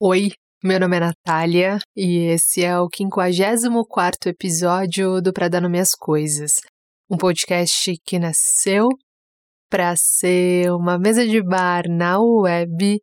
Oi, 0.00 0.32
meu 0.60 0.80
nome 0.80 0.96
é 0.96 1.00
Natália 1.00 1.78
e 1.94 2.26
esse 2.26 2.64
é 2.64 2.76
o 2.80 2.88
54 2.92 4.28
episódio 4.28 5.22
do 5.22 5.32
Pra 5.32 5.46
Dar 5.46 5.60
Nome 5.60 5.78
às 5.78 5.94
Coisas, 5.94 6.54
um 7.08 7.16
podcast 7.16 7.94
que 8.04 8.18
nasceu 8.18 8.88
para 9.70 9.94
ser 9.96 10.72
uma 10.72 10.98
mesa 10.98 11.24
de 11.24 11.40
bar 11.40 11.84
na 11.88 12.18
web 12.18 13.00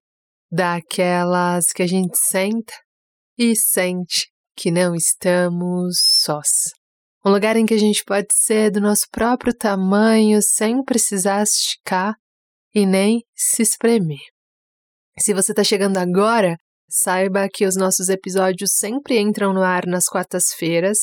daquelas 0.52 1.68
que 1.68 1.82
a 1.82 1.88
gente 1.88 2.18
senta 2.18 2.74
e 3.38 3.56
sente 3.56 4.30
que 4.54 4.70
não 4.70 4.94
estamos 4.94 5.96
sós. 5.98 6.74
Um 7.26 7.32
lugar 7.32 7.56
em 7.56 7.66
que 7.66 7.74
a 7.74 7.80
gente 7.80 8.04
pode 8.04 8.28
ser 8.34 8.70
do 8.70 8.82
nosso 8.82 9.06
próprio 9.10 9.56
tamanho 9.56 10.42
sem 10.42 10.84
precisar 10.84 11.44
esticar 11.44 12.16
e 12.76 12.86
nem 12.86 13.24
se 13.34 13.62
espremer. 13.62 14.20
Se 15.18 15.34
você 15.34 15.54
está 15.54 15.64
chegando 15.64 15.98
agora, 15.98 16.58
Saiba 16.94 17.48
que 17.48 17.66
os 17.66 17.78
nossos 17.78 18.10
episódios 18.10 18.72
sempre 18.74 19.18
entram 19.18 19.54
no 19.54 19.62
ar 19.62 19.86
nas 19.88 20.10
quartas-feiras. 20.10 20.98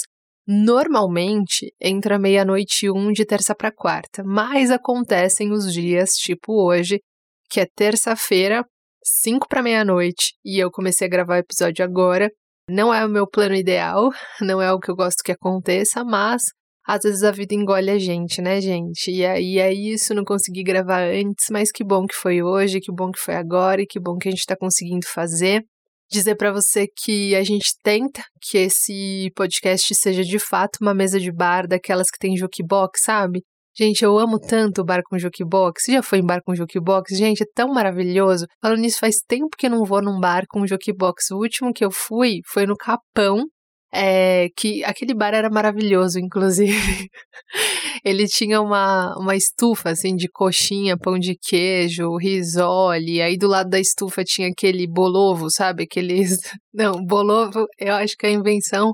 Normalmente 0.47 1.73
entra 1.81 2.19
meia-noite 2.19 2.85
e 2.85 2.91
um 2.91 3.11
de 3.11 3.25
terça 3.25 3.55
para 3.55 3.73
quarta, 3.73 4.23
mas 4.23 4.71
acontecem 4.71 5.51
os 5.51 5.73
dias, 5.73 6.11
tipo 6.11 6.63
hoje, 6.63 7.01
que 7.49 7.59
é 7.59 7.67
terça-feira, 7.75 8.67
cinco 9.03 9.49
para 9.49 9.63
meia-noite, 9.63 10.35
e 10.45 10.59
eu 10.59 10.71
comecei 10.71 11.07
a 11.07 11.11
gravar 11.11 11.37
o 11.37 11.39
episódio 11.39 11.83
agora. 11.83 12.31
Não 12.69 12.93
é 12.93 13.07
o 13.07 13.09
meu 13.09 13.27
plano 13.27 13.55
ideal, 13.55 14.11
não 14.43 14.61
é 14.61 14.71
o 14.71 14.79
que 14.79 14.91
eu 14.91 14.95
gosto 14.95 15.23
que 15.25 15.33
aconteça, 15.33 16.05
mas 16.05 16.43
às 16.87 17.01
vezes 17.03 17.23
a 17.23 17.31
vida 17.31 17.55
engole 17.55 17.89
a 17.89 17.99
gente, 17.99 18.43
né, 18.43 18.61
gente? 18.61 19.11
E 19.11 19.25
aí 19.25 19.59
é 19.59 19.73
isso, 19.73 20.15
não 20.15 20.25
consegui 20.25 20.63
gravar 20.63 21.05
antes, 21.05 21.47
mas 21.51 21.73
que 21.73 21.83
bom 21.83 22.07
que 22.07 22.15
foi 22.15 22.43
hoje, 22.43 22.79
que 22.79 22.93
bom 22.93 23.11
que 23.11 23.19
foi 23.19 23.37
agora 23.37 23.81
e 23.81 23.87
que 23.87 23.99
bom 23.99 24.19
que 24.19 24.29
a 24.29 24.31
gente 24.31 24.41
está 24.41 24.55
conseguindo 24.55 25.07
fazer 25.07 25.65
dizer 26.11 26.37
para 26.37 26.53
você 26.53 26.87
que 26.87 27.35
a 27.35 27.45
gente 27.45 27.73
tenta 27.83 28.23
que 28.41 28.59
esse 28.59 29.31
podcast 29.35 29.95
seja 29.95 30.23
de 30.23 30.39
fato 30.39 30.79
uma 30.81 30.95
mesa 30.95 31.21
de 31.21 31.31
bar 31.31 31.67
daquelas 31.67 32.11
que 32.11 32.19
tem 32.19 32.37
jukebox, 32.37 33.03
sabe? 33.03 33.43
Gente, 33.77 34.05
eu 34.05 34.19
amo 34.19 34.41
tanto 34.41 34.81
o 34.81 34.85
bar 34.85 35.03
com 35.09 35.17
jukebox. 35.17 35.85
Você 35.85 35.93
já 35.93 36.03
foi 36.03 36.19
em 36.19 36.27
bar 36.27 36.41
com 36.45 36.53
jukebox? 36.53 37.17
Gente, 37.17 37.45
é 37.45 37.47
tão 37.55 37.69
maravilhoso. 37.69 38.45
Falando 38.61 38.81
nisso, 38.81 38.99
faz 38.99 39.19
tempo 39.21 39.57
que 39.57 39.67
eu 39.67 39.71
não 39.71 39.85
vou 39.85 40.03
num 40.03 40.19
bar 40.19 40.43
com 40.49 40.67
jukebox. 40.67 41.31
O 41.31 41.37
último 41.37 41.73
que 41.73 41.85
eu 41.85 41.91
fui 41.93 42.41
foi 42.45 42.67
no 42.67 42.77
Capão, 42.77 43.45
é, 43.93 44.49
que 44.57 44.85
aquele 44.85 45.15
bar 45.15 45.35
era 45.35 45.51
maravilhoso, 45.51 46.19
inclusive. 46.19 47.09
Ele 48.05 48.27
tinha 48.27 48.61
uma, 48.61 49.17
uma 49.19 49.35
estufa, 49.35 49.91
assim, 49.91 50.15
de 50.15 50.29
coxinha, 50.29 50.97
pão 50.97 51.19
de 51.19 51.35
queijo, 51.37 52.17
risole. 52.17 53.23
Aí 53.23 53.37
do 53.37 53.49
lado 53.49 53.71
da 53.71 53.81
estufa 53.81 54.23
tinha 54.25 54.49
aquele 54.49 54.87
bolovo, 54.87 55.51
sabe? 55.51 55.85
Aqueles. 55.85 56.39
Não, 56.73 57.05
bolovo 57.05 57.67
eu 57.79 57.95
acho 57.95 58.15
que 58.17 58.27
é 58.27 58.31
a 58.31 58.33
invenção 58.33 58.93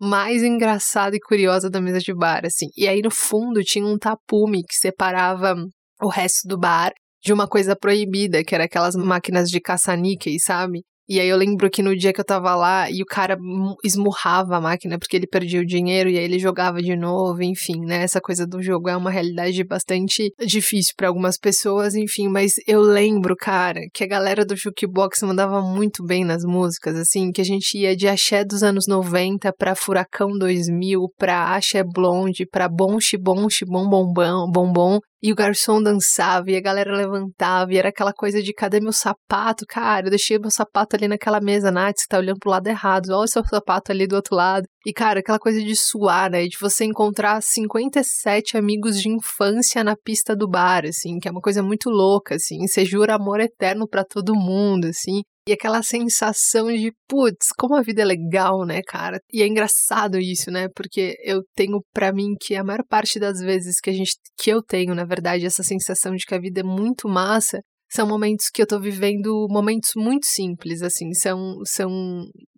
mais 0.00 0.42
engraçada 0.42 1.16
e 1.16 1.20
curiosa 1.20 1.70
da 1.70 1.80
mesa 1.80 2.00
de 2.00 2.12
bar, 2.14 2.44
assim. 2.44 2.66
E 2.76 2.88
aí 2.88 3.00
no 3.00 3.10
fundo 3.10 3.62
tinha 3.62 3.86
um 3.86 3.96
tapume 3.98 4.62
que 4.64 4.74
separava 4.74 5.54
o 6.02 6.08
resto 6.08 6.48
do 6.48 6.58
bar 6.58 6.92
de 7.24 7.32
uma 7.32 7.46
coisa 7.46 7.76
proibida, 7.76 8.42
que 8.44 8.54
era 8.54 8.64
aquelas 8.64 8.96
máquinas 8.96 9.48
de 9.48 9.60
caça-níqueis, 9.60 10.42
sabe? 10.44 10.82
E 11.08 11.18
aí 11.18 11.28
eu 11.28 11.36
lembro 11.36 11.68
que 11.68 11.82
no 11.82 11.96
dia 11.96 12.12
que 12.12 12.20
eu 12.20 12.24
tava 12.24 12.54
lá 12.54 12.90
e 12.90 13.02
o 13.02 13.06
cara 13.06 13.36
esmurrava 13.84 14.56
a 14.56 14.60
máquina 14.60 14.98
porque 14.98 15.16
ele 15.16 15.26
perdia 15.26 15.60
o 15.60 15.66
dinheiro 15.66 16.08
e 16.08 16.16
aí 16.16 16.24
ele 16.24 16.38
jogava 16.38 16.80
de 16.80 16.94
novo, 16.96 17.42
enfim, 17.42 17.80
né? 17.80 18.02
Essa 18.02 18.20
coisa 18.20 18.46
do 18.46 18.62
jogo 18.62 18.88
é 18.88 18.96
uma 18.96 19.10
realidade 19.10 19.64
bastante 19.64 20.32
difícil 20.46 20.94
para 20.96 21.08
algumas 21.08 21.36
pessoas, 21.36 21.94
enfim, 21.94 22.28
mas 22.28 22.54
eu 22.66 22.80
lembro, 22.80 23.34
cara, 23.36 23.80
que 23.92 24.04
a 24.04 24.06
galera 24.06 24.44
do 24.44 24.56
jukebox 24.56 25.22
mandava 25.22 25.60
muito 25.60 26.04
bem 26.04 26.24
nas 26.24 26.44
músicas, 26.44 26.96
assim, 26.96 27.32
que 27.32 27.40
a 27.40 27.44
gente 27.44 27.76
ia 27.76 27.96
de 27.96 28.06
axé 28.06 28.44
dos 28.44 28.62
anos 28.62 28.86
90 28.86 29.52
para 29.58 29.74
Furacão 29.74 30.30
2000, 30.38 31.00
pra 31.18 31.54
axé 31.54 31.82
blonde, 31.82 32.46
pra 32.46 32.68
bom 32.68 33.00
xibom, 33.00 33.50
xibom 33.50 33.88
bombom, 33.88 35.00
e 35.22 35.30
o 35.30 35.36
garçom 35.36 35.80
dançava 35.80 36.50
e 36.50 36.56
a 36.56 36.60
galera 36.60 36.96
levantava 36.96 37.72
e 37.72 37.76
era 37.76 37.90
aquela 37.90 38.12
coisa 38.12 38.42
de 38.42 38.52
cadê 38.52 38.80
meu 38.80 38.92
sapato? 38.92 39.64
Cara, 39.68 40.06
eu 40.06 40.10
deixei 40.10 40.38
meu 40.38 40.50
sapato 40.50 40.96
ali 40.96 41.06
naquela 41.06 41.40
mesa, 41.40 41.70
Nath, 41.70 41.98
você 41.98 42.06
tá 42.08 42.18
olhando 42.18 42.38
pro 42.40 42.50
lado 42.50 42.66
errado, 42.66 43.10
olha 43.10 43.24
o 43.24 43.28
seu 43.28 43.44
sapato 43.44 43.92
ali 43.92 44.06
do 44.06 44.16
outro 44.16 44.34
lado. 44.34 44.66
E 44.84 44.92
cara, 44.92 45.20
aquela 45.20 45.38
coisa 45.38 45.62
de 45.62 45.76
suar, 45.76 46.28
né? 46.30 46.44
De 46.46 46.56
você 46.60 46.84
encontrar 46.84 47.40
57 47.40 48.56
amigos 48.56 49.00
de 49.00 49.08
infância 49.08 49.84
na 49.84 49.94
pista 49.96 50.34
do 50.34 50.48
bar, 50.48 50.84
assim, 50.84 51.20
que 51.20 51.28
é 51.28 51.30
uma 51.30 51.40
coisa 51.40 51.62
muito 51.62 51.88
louca, 51.88 52.34
assim. 52.34 52.66
Você 52.66 52.84
jura 52.84 53.14
amor 53.14 53.38
eterno 53.40 53.86
para 53.88 54.04
todo 54.04 54.34
mundo, 54.34 54.86
assim. 54.86 55.22
E 55.46 55.52
aquela 55.52 55.82
sensação 55.82 56.68
de, 56.68 56.92
putz, 57.08 57.48
como 57.58 57.74
a 57.74 57.82
vida 57.82 58.02
é 58.02 58.04
legal, 58.04 58.64
né, 58.64 58.80
cara? 58.86 59.18
E 59.32 59.42
é 59.42 59.46
engraçado 59.46 60.18
isso, 60.18 60.52
né? 60.52 60.68
Porque 60.74 61.16
eu 61.24 61.42
tenho 61.56 61.80
para 61.92 62.12
mim 62.12 62.34
que 62.40 62.54
a 62.54 62.62
maior 62.62 62.84
parte 62.88 63.18
das 63.18 63.40
vezes 63.40 63.80
que 63.80 63.90
a 63.90 63.92
gente 63.92 64.12
que 64.38 64.50
eu 64.50 64.62
tenho, 64.62 64.94
na 64.94 65.04
verdade, 65.04 65.44
essa 65.44 65.64
sensação 65.64 66.14
de 66.14 66.24
que 66.24 66.34
a 66.34 66.40
vida 66.40 66.60
é 66.60 66.62
muito 66.62 67.08
massa, 67.08 67.60
são 67.90 68.06
momentos 68.06 68.46
que 68.52 68.62
eu 68.62 68.66
tô 68.66 68.80
vivendo 68.80 69.46
momentos 69.50 69.90
muito 69.96 70.26
simples, 70.26 70.80
assim, 70.80 71.12
são 71.12 71.58
são 71.66 71.90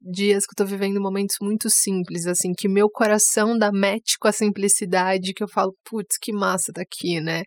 dias 0.01 0.45
que 0.45 0.53
eu 0.53 0.65
tô 0.65 0.71
vivendo 0.71 1.01
momentos 1.01 1.37
muito 1.41 1.71
simples, 1.71 2.27
assim, 2.27 2.53
que 2.57 2.69
meu 2.69 2.89
coração 2.91 3.59
dá 3.59 3.71
match 3.73 4.15
com 4.21 4.29
a 4.29 4.33
simplicidade, 4.33 5.33
que 5.35 5.43
eu 5.43 5.49
falo, 5.49 5.75
putz, 5.85 6.19
que 6.21 6.33
massa 6.33 6.73
tá 6.73 6.83
aqui, 6.83 7.21
né? 7.21 7.43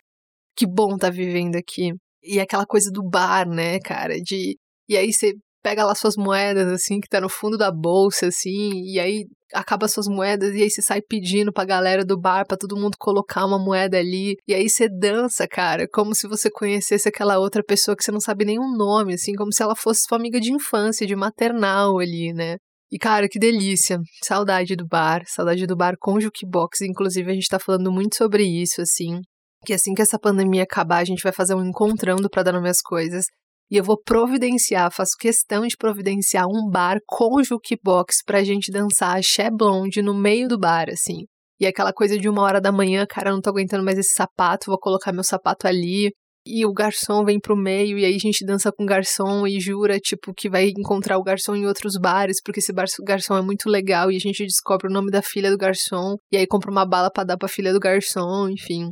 Que 0.55 0.65
bom 0.67 0.97
tá 0.97 1.09
vivendo 1.09 1.55
aqui. 1.55 1.91
E 2.23 2.39
aquela 2.39 2.65
coisa 2.65 2.91
do 2.91 3.03
bar, 3.07 3.47
né, 3.47 3.79
cara, 3.79 4.19
de 4.19 4.57
e 4.87 4.97
aí 4.97 5.11
você 5.11 5.33
pega 5.63 5.83
lá 5.83 5.93
suas 5.95 6.15
moedas, 6.15 6.71
assim, 6.71 6.99
que 6.99 7.09
tá 7.09 7.19
no 7.19 7.29
fundo 7.29 7.57
da 7.57 7.71
bolsa, 7.71 8.27
assim, 8.27 8.71
e 8.85 8.99
aí 8.99 9.25
acaba 9.53 9.87
suas 9.87 10.07
moedas, 10.07 10.53
e 10.55 10.61
aí 10.61 10.69
você 10.69 10.81
sai 10.81 11.01
pedindo 11.01 11.51
pra 11.51 11.65
galera 11.65 12.05
do 12.05 12.19
bar 12.19 12.45
pra 12.47 12.57
todo 12.57 12.77
mundo 12.77 12.95
colocar 12.99 13.45
uma 13.45 13.59
moeda 13.59 13.97
ali, 13.97 14.35
e 14.47 14.53
aí 14.53 14.69
você 14.69 14.87
dança, 14.87 15.47
cara, 15.47 15.87
como 15.91 16.15
se 16.15 16.27
você 16.27 16.49
conhecesse 16.49 17.09
aquela 17.09 17.39
outra 17.39 17.63
pessoa 17.63 17.95
que 17.97 18.03
você 18.03 18.11
não 18.11 18.19
sabe 18.19 18.45
o 18.57 18.77
nome, 18.77 19.13
assim, 19.15 19.33
como 19.33 19.53
se 19.53 19.61
ela 19.61 19.75
fosse 19.75 20.03
sua 20.07 20.17
amiga 20.17 20.39
de 20.39 20.53
infância, 20.53 21.07
de 21.07 21.15
maternal 21.15 21.99
ali, 21.99 22.33
né? 22.33 22.57
E, 22.91 22.97
cara, 22.97 23.27
que 23.27 23.37
delícia. 23.37 23.99
Saudade 24.23 24.75
do 24.75 24.87
bar, 24.87 25.21
saudade 25.27 25.67
do 25.67 25.75
bar 25.75 25.95
com 25.99 26.19
jukebox. 26.19 26.81
Inclusive, 26.81 27.29
a 27.29 27.33
gente 27.33 27.49
tá 27.49 27.59
falando 27.59 27.91
muito 27.91 28.15
sobre 28.15 28.43
isso, 28.43 28.81
assim. 28.81 29.19
Que 29.65 29.73
assim 29.73 29.93
que 29.93 30.01
essa 30.01 30.17
pandemia 30.17 30.63
acabar, 30.63 30.99
a 30.99 31.05
gente 31.05 31.21
vai 31.21 31.33
fazer 31.33 31.53
um 31.53 31.65
encontrando 31.65 32.29
para 32.29 32.43
dar 32.43 32.53
nome 32.53 32.69
às 32.69 32.81
coisas. 32.81 33.25
E 33.69 33.75
eu 33.75 33.83
vou 33.83 34.01
providenciar, 34.01 34.91
faço 34.91 35.11
questão 35.19 35.67
de 35.67 35.75
providenciar 35.75 36.47
um 36.47 36.69
bar 36.69 36.99
com 37.05 37.43
jukebox 37.43 38.23
pra 38.25 38.43
gente 38.43 38.71
dançar 38.71 39.17
axé 39.17 39.49
blonde 39.51 40.01
no 40.01 40.13
meio 40.13 40.47
do 40.47 40.57
bar, 40.57 40.89
assim. 40.89 41.25
E 41.59 41.65
aquela 41.65 41.91
coisa 41.91 42.17
de 42.17 42.29
uma 42.29 42.43
hora 42.43 42.61
da 42.61 42.71
manhã, 42.71 43.05
cara, 43.05 43.31
não 43.31 43.41
tô 43.41 43.49
aguentando 43.49 43.83
mais 43.83 43.97
esse 43.97 44.13
sapato, 44.13 44.67
vou 44.67 44.79
colocar 44.79 45.11
meu 45.11 45.23
sapato 45.23 45.67
ali. 45.67 46.11
E 46.49 46.65
o 46.65 46.71
garçom 46.71 47.25
vem 47.25 47.41
pro 47.41 47.57
meio, 47.57 47.99
e 47.99 48.05
aí 48.05 48.15
a 48.15 48.19
gente 48.19 48.45
dança 48.45 48.71
com 48.71 48.83
o 48.83 48.85
garçom 48.85 49.45
e 49.45 49.59
jura, 49.59 49.99
tipo, 49.99 50.33
que 50.33 50.49
vai 50.49 50.69
encontrar 50.69 51.17
o 51.17 51.23
garçom 51.23 51.53
em 51.57 51.65
outros 51.65 51.99
bares, 51.99 52.37
porque 52.41 52.61
esse 52.61 52.71
garçom 53.03 53.35
é 53.35 53.41
muito 53.41 53.69
legal, 53.69 54.09
e 54.09 54.15
a 54.15 54.19
gente 54.19 54.45
descobre 54.45 54.87
o 54.87 54.93
nome 54.93 55.11
da 55.11 55.21
filha 55.21 55.51
do 55.51 55.57
garçom, 55.57 56.15
e 56.31 56.37
aí 56.37 56.47
compra 56.47 56.71
uma 56.71 56.85
bala 56.85 57.11
para 57.11 57.25
dar 57.25 57.37
pra 57.37 57.49
filha 57.49 57.73
do 57.73 57.81
garçom, 57.81 58.47
enfim. 58.47 58.91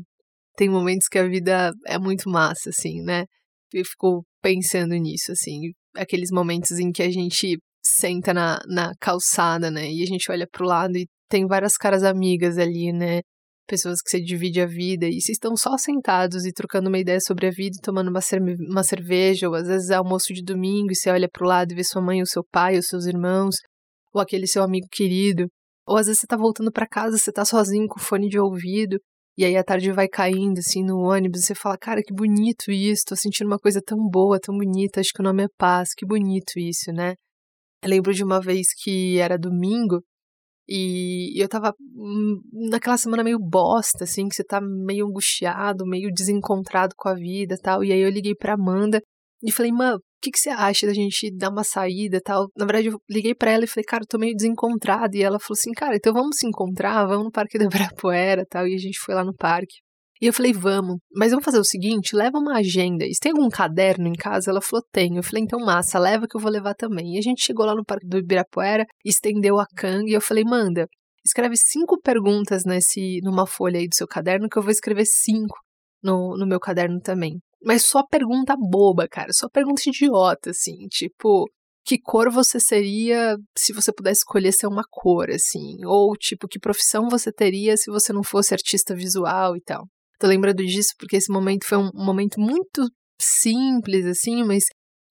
Tem 0.57 0.67
momentos 0.67 1.07
que 1.07 1.17
a 1.17 1.25
vida 1.25 1.71
é 1.87 1.97
muito 1.97 2.29
massa, 2.29 2.71
assim, 2.71 3.01
né? 3.01 3.23
Eu 3.73 3.85
fico 3.85 4.25
pensando 4.45 4.93
nisso, 4.93 5.31
assim, 5.31 5.71
aqueles 5.95 6.29
momentos 6.31 6.77
em 6.77 6.91
que 6.91 7.01
a 7.01 7.09
gente 7.09 7.57
senta 7.83 8.31
na, 8.31 8.59
na 8.67 8.91
calçada, 9.01 9.71
né, 9.71 9.91
e 9.91 10.03
a 10.03 10.05
gente 10.05 10.31
olha 10.31 10.47
pro 10.51 10.67
lado 10.67 10.95
e 10.95 11.07
tem 11.27 11.47
várias 11.47 11.75
caras 11.75 12.03
amigas 12.03 12.59
ali, 12.59 12.93
né, 12.93 13.21
pessoas 13.67 13.99
que 14.03 14.11
você 14.11 14.21
divide 14.21 14.61
a 14.61 14.67
vida, 14.67 15.07
e 15.07 15.13
vocês 15.13 15.29
estão 15.29 15.57
só 15.57 15.75
sentados 15.79 16.45
e 16.45 16.53
trocando 16.53 16.89
uma 16.89 16.99
ideia 16.99 17.19
sobre 17.19 17.47
a 17.47 17.49
vida 17.49 17.75
e 17.75 17.81
tomando 17.81 18.09
uma, 18.09 18.19
uma 18.69 18.83
cerveja, 18.83 19.49
ou 19.49 19.55
às 19.55 19.67
vezes 19.67 19.89
é 19.89 19.95
almoço 19.95 20.31
de 20.31 20.43
domingo 20.43 20.91
e 20.91 20.95
você 20.95 21.09
olha 21.09 21.27
pro 21.27 21.47
lado 21.47 21.71
e 21.71 21.75
vê 21.75 21.83
sua 21.83 22.03
mãe, 22.03 22.19
ou 22.19 22.27
seu 22.27 22.43
pai, 22.51 22.75
ou 22.75 22.83
seus 22.83 23.07
irmãos, 23.07 23.55
ou 24.13 24.21
aquele 24.21 24.45
seu 24.45 24.61
amigo 24.61 24.85
querido, 24.91 25.47
ou 25.87 25.97
às 25.97 26.05
vezes 26.05 26.19
você 26.19 26.27
tá 26.27 26.37
voltando 26.37 26.71
para 26.71 26.87
casa, 26.87 27.17
você 27.17 27.31
tá 27.31 27.43
sozinho 27.43 27.87
com 27.87 27.99
fone 27.99 28.29
de 28.29 28.39
ouvido, 28.39 28.99
e 29.37 29.45
aí 29.45 29.57
a 29.57 29.63
tarde 29.63 29.91
vai 29.91 30.07
caindo, 30.07 30.59
assim, 30.59 30.83
no 30.83 30.99
ônibus, 30.99 31.41
e 31.41 31.45
você 31.47 31.55
fala, 31.55 31.77
cara, 31.77 32.01
que 32.03 32.13
bonito 32.13 32.71
isso, 32.71 33.03
tô 33.07 33.15
sentindo 33.15 33.47
uma 33.47 33.59
coisa 33.59 33.81
tão 33.85 33.97
boa, 34.09 34.39
tão 34.39 34.57
bonita, 34.57 34.99
acho 34.99 35.11
que 35.13 35.21
o 35.21 35.23
nome 35.23 35.43
é 35.43 35.47
paz, 35.57 35.93
que 35.95 36.05
bonito 36.05 36.57
isso, 36.57 36.91
né? 36.91 37.15
Eu 37.83 37.89
lembro 37.89 38.13
de 38.13 38.23
uma 38.23 38.41
vez 38.41 38.67
que 38.83 39.19
era 39.19 39.37
domingo, 39.37 40.01
e 40.67 41.41
eu 41.41 41.47
tava 41.47 41.73
hum, 41.79 42.41
naquela 42.71 42.97
semana 42.97 43.23
meio 43.23 43.37
bosta, 43.39 44.03
assim, 44.03 44.27
que 44.27 44.35
você 44.35 44.43
tá 44.43 44.59
meio 44.61 45.07
angustiado, 45.07 45.85
meio 45.85 46.09
desencontrado 46.11 46.95
com 46.97 47.07
a 47.09 47.13
vida 47.13 47.55
tal. 47.61 47.83
E 47.83 47.91
aí 47.91 47.99
eu 47.99 48.09
liguei 48.09 48.33
pra 48.35 48.53
Amanda 48.53 49.01
e 49.43 49.51
falei, 49.51 49.71
mano, 49.71 49.99
que, 50.25 50.31
que 50.31 50.39
você 50.39 50.49
acha 50.49 50.87
da 50.87 50.93
gente 50.93 51.31
dar 51.35 51.49
uma 51.49 51.63
saída 51.63 52.19
tal? 52.23 52.47
Na 52.57 52.65
verdade, 52.65 52.87
eu 52.87 52.99
liguei 53.09 53.35
para 53.35 53.51
ela 53.51 53.63
e 53.63 53.67
falei, 53.67 53.85
cara, 53.85 54.03
eu 54.03 54.07
tô 54.07 54.17
meio 54.17 54.35
desencontrada. 54.35 55.15
E 55.15 55.21
ela 55.21 55.39
falou 55.39 55.57
assim, 55.57 55.71
cara, 55.71 55.95
então 55.95 56.13
vamos 56.13 56.37
se 56.37 56.47
encontrar, 56.47 57.05
vamos 57.05 57.25
no 57.25 57.31
Parque 57.31 57.57
do 57.57 57.65
Ibirapuera 57.65 58.45
tal. 58.49 58.67
E 58.67 58.73
a 58.73 58.77
gente 58.77 58.99
foi 58.99 59.13
lá 59.13 59.23
no 59.23 59.33
parque. 59.33 59.75
E 60.21 60.27
eu 60.27 60.33
falei, 60.33 60.53
vamos, 60.53 60.97
mas 61.13 61.31
vamos 61.31 61.43
fazer 61.43 61.59
o 61.59 61.63
seguinte, 61.63 62.15
leva 62.15 62.37
uma 62.37 62.57
agenda. 62.57 63.05
E 63.05 63.11
tem 63.21 63.33
algum 63.33 63.49
caderno 63.49 64.07
em 64.07 64.13
casa? 64.13 64.49
Ela 64.49 64.61
falou, 64.61 64.83
tem. 64.91 65.17
Eu 65.17 65.23
falei, 65.23 65.43
então 65.43 65.59
massa, 65.59 65.99
leva 65.99 66.25
que 66.27 66.37
eu 66.37 66.41
vou 66.41 66.49
levar 66.49 66.73
também. 66.73 67.15
E 67.15 67.17
a 67.19 67.21
gente 67.21 67.43
chegou 67.45 67.65
lá 67.65 67.75
no 67.75 67.83
Parque 67.85 68.07
do 68.07 68.17
Ibirapuera, 68.17 68.85
estendeu 69.03 69.59
a 69.59 69.65
canga 69.75 70.09
e 70.09 70.13
eu 70.13 70.21
falei, 70.21 70.43
manda, 70.45 70.87
escreve 71.25 71.57
cinco 71.57 71.99
perguntas 72.01 72.63
nesse, 72.65 73.19
numa 73.23 73.45
folha 73.45 73.79
aí 73.79 73.87
do 73.87 73.95
seu 73.95 74.07
caderno 74.07 74.47
que 74.49 74.57
eu 74.57 74.63
vou 74.63 74.71
escrever 74.71 75.05
cinco 75.05 75.57
no, 76.01 76.37
no 76.37 76.47
meu 76.47 76.59
caderno 76.59 76.99
também. 77.01 77.39
Mas 77.63 77.83
só 77.83 78.03
pergunta 78.05 78.55
boba, 78.57 79.07
cara, 79.07 79.33
só 79.33 79.49
pergunta 79.49 79.81
idiota, 79.87 80.51
assim, 80.51 80.87
tipo, 80.89 81.49
que 81.85 81.99
cor 81.99 82.31
você 82.31 82.59
seria 82.59 83.35
se 83.57 83.73
você 83.73 83.93
pudesse 83.93 84.19
escolher 84.19 84.51
ser 84.51 84.67
uma 84.67 84.83
cor, 84.89 85.29
assim, 85.29 85.85
ou 85.85 86.15
tipo, 86.15 86.47
que 86.47 86.59
profissão 86.59 87.07
você 87.09 87.31
teria 87.31 87.77
se 87.77 87.91
você 87.91 88.11
não 88.13 88.23
fosse 88.23 88.53
artista 88.53 88.95
visual 88.95 89.55
e 89.55 89.61
tal. 89.61 89.87
Tô 90.19 90.27
lembrando 90.27 90.63
disso 90.65 90.93
porque 90.97 91.17
esse 91.17 91.31
momento 91.31 91.65
foi 91.65 91.77
um 91.77 91.91
momento 91.93 92.39
muito 92.39 92.89
simples, 93.21 94.05
assim, 94.05 94.43
mas 94.43 94.63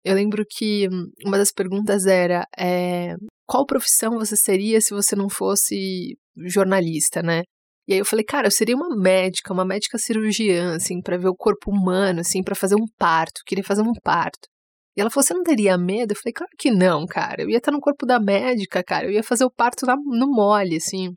eu 0.03 0.15
lembro 0.15 0.43
que 0.49 0.87
uma 1.25 1.37
das 1.37 1.51
perguntas 1.51 2.05
era 2.05 2.45
é, 2.57 3.15
qual 3.45 3.65
profissão 3.65 4.11
você 4.17 4.35
seria 4.35 4.81
se 4.81 4.93
você 4.93 5.15
não 5.15 5.29
fosse 5.29 6.17
jornalista, 6.47 7.21
né? 7.21 7.43
E 7.87 7.93
aí 7.93 7.99
eu 7.99 8.05
falei, 8.05 8.23
cara, 8.23 8.47
eu 8.47 8.51
seria 8.51 8.75
uma 8.75 8.95
médica, 8.95 9.53
uma 9.53 9.65
médica 9.65 9.97
cirurgiã, 9.97 10.75
assim, 10.75 11.01
para 11.01 11.17
ver 11.17 11.27
o 11.27 11.35
corpo 11.35 11.69
humano, 11.69 12.21
assim, 12.21 12.41
para 12.41 12.55
fazer 12.55 12.75
um 12.75 12.85
parto, 12.97 13.41
queria 13.45 13.63
fazer 13.63 13.81
um 13.81 13.93
parto. 14.01 14.47
E 14.95 15.01
ela 15.01 15.09
falou, 15.09 15.25
você 15.25 15.33
não 15.33 15.43
teria 15.43 15.77
medo? 15.77 16.13
Eu 16.13 16.17
falei, 16.17 16.33
claro 16.33 16.51
que 16.57 16.71
não, 16.71 17.05
cara. 17.05 17.41
Eu 17.41 17.49
ia 17.49 17.57
estar 17.57 17.71
no 17.71 17.79
corpo 17.79 18.05
da 18.05 18.19
médica, 18.19 18.83
cara. 18.83 19.07
Eu 19.07 19.11
ia 19.11 19.23
fazer 19.23 19.43
o 19.43 19.51
parto 19.51 19.85
no 19.85 20.27
mole, 20.27 20.77
assim. 20.77 21.13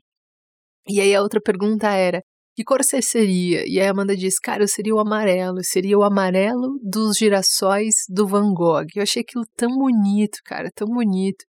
E 0.87 0.99
aí 0.99 1.13
a 1.15 1.21
outra 1.21 1.39
pergunta 1.39 1.87
era, 1.89 2.21
que 2.55 2.63
cor 2.63 2.83
você 2.83 3.01
seria? 3.01 3.63
E 3.67 3.79
aí 3.79 3.87
a 3.87 3.91
Amanda 3.91 4.15
disse, 4.17 4.41
cara, 4.41 4.63
eu 4.63 4.67
seria 4.67 4.95
o 4.95 4.99
amarelo, 4.99 5.59
seria 5.63 5.97
o 5.97 6.03
amarelo 6.03 6.79
dos 6.81 7.17
girassóis 7.17 7.95
do 8.09 8.25
Van 8.27 8.51
Gogh. 8.53 8.87
Eu 8.95 9.03
achei 9.03 9.21
aquilo 9.21 9.45
tão 9.55 9.69
bonito, 9.77 10.39
cara, 10.43 10.71
tão 10.73 10.87
bonito. 10.87 11.45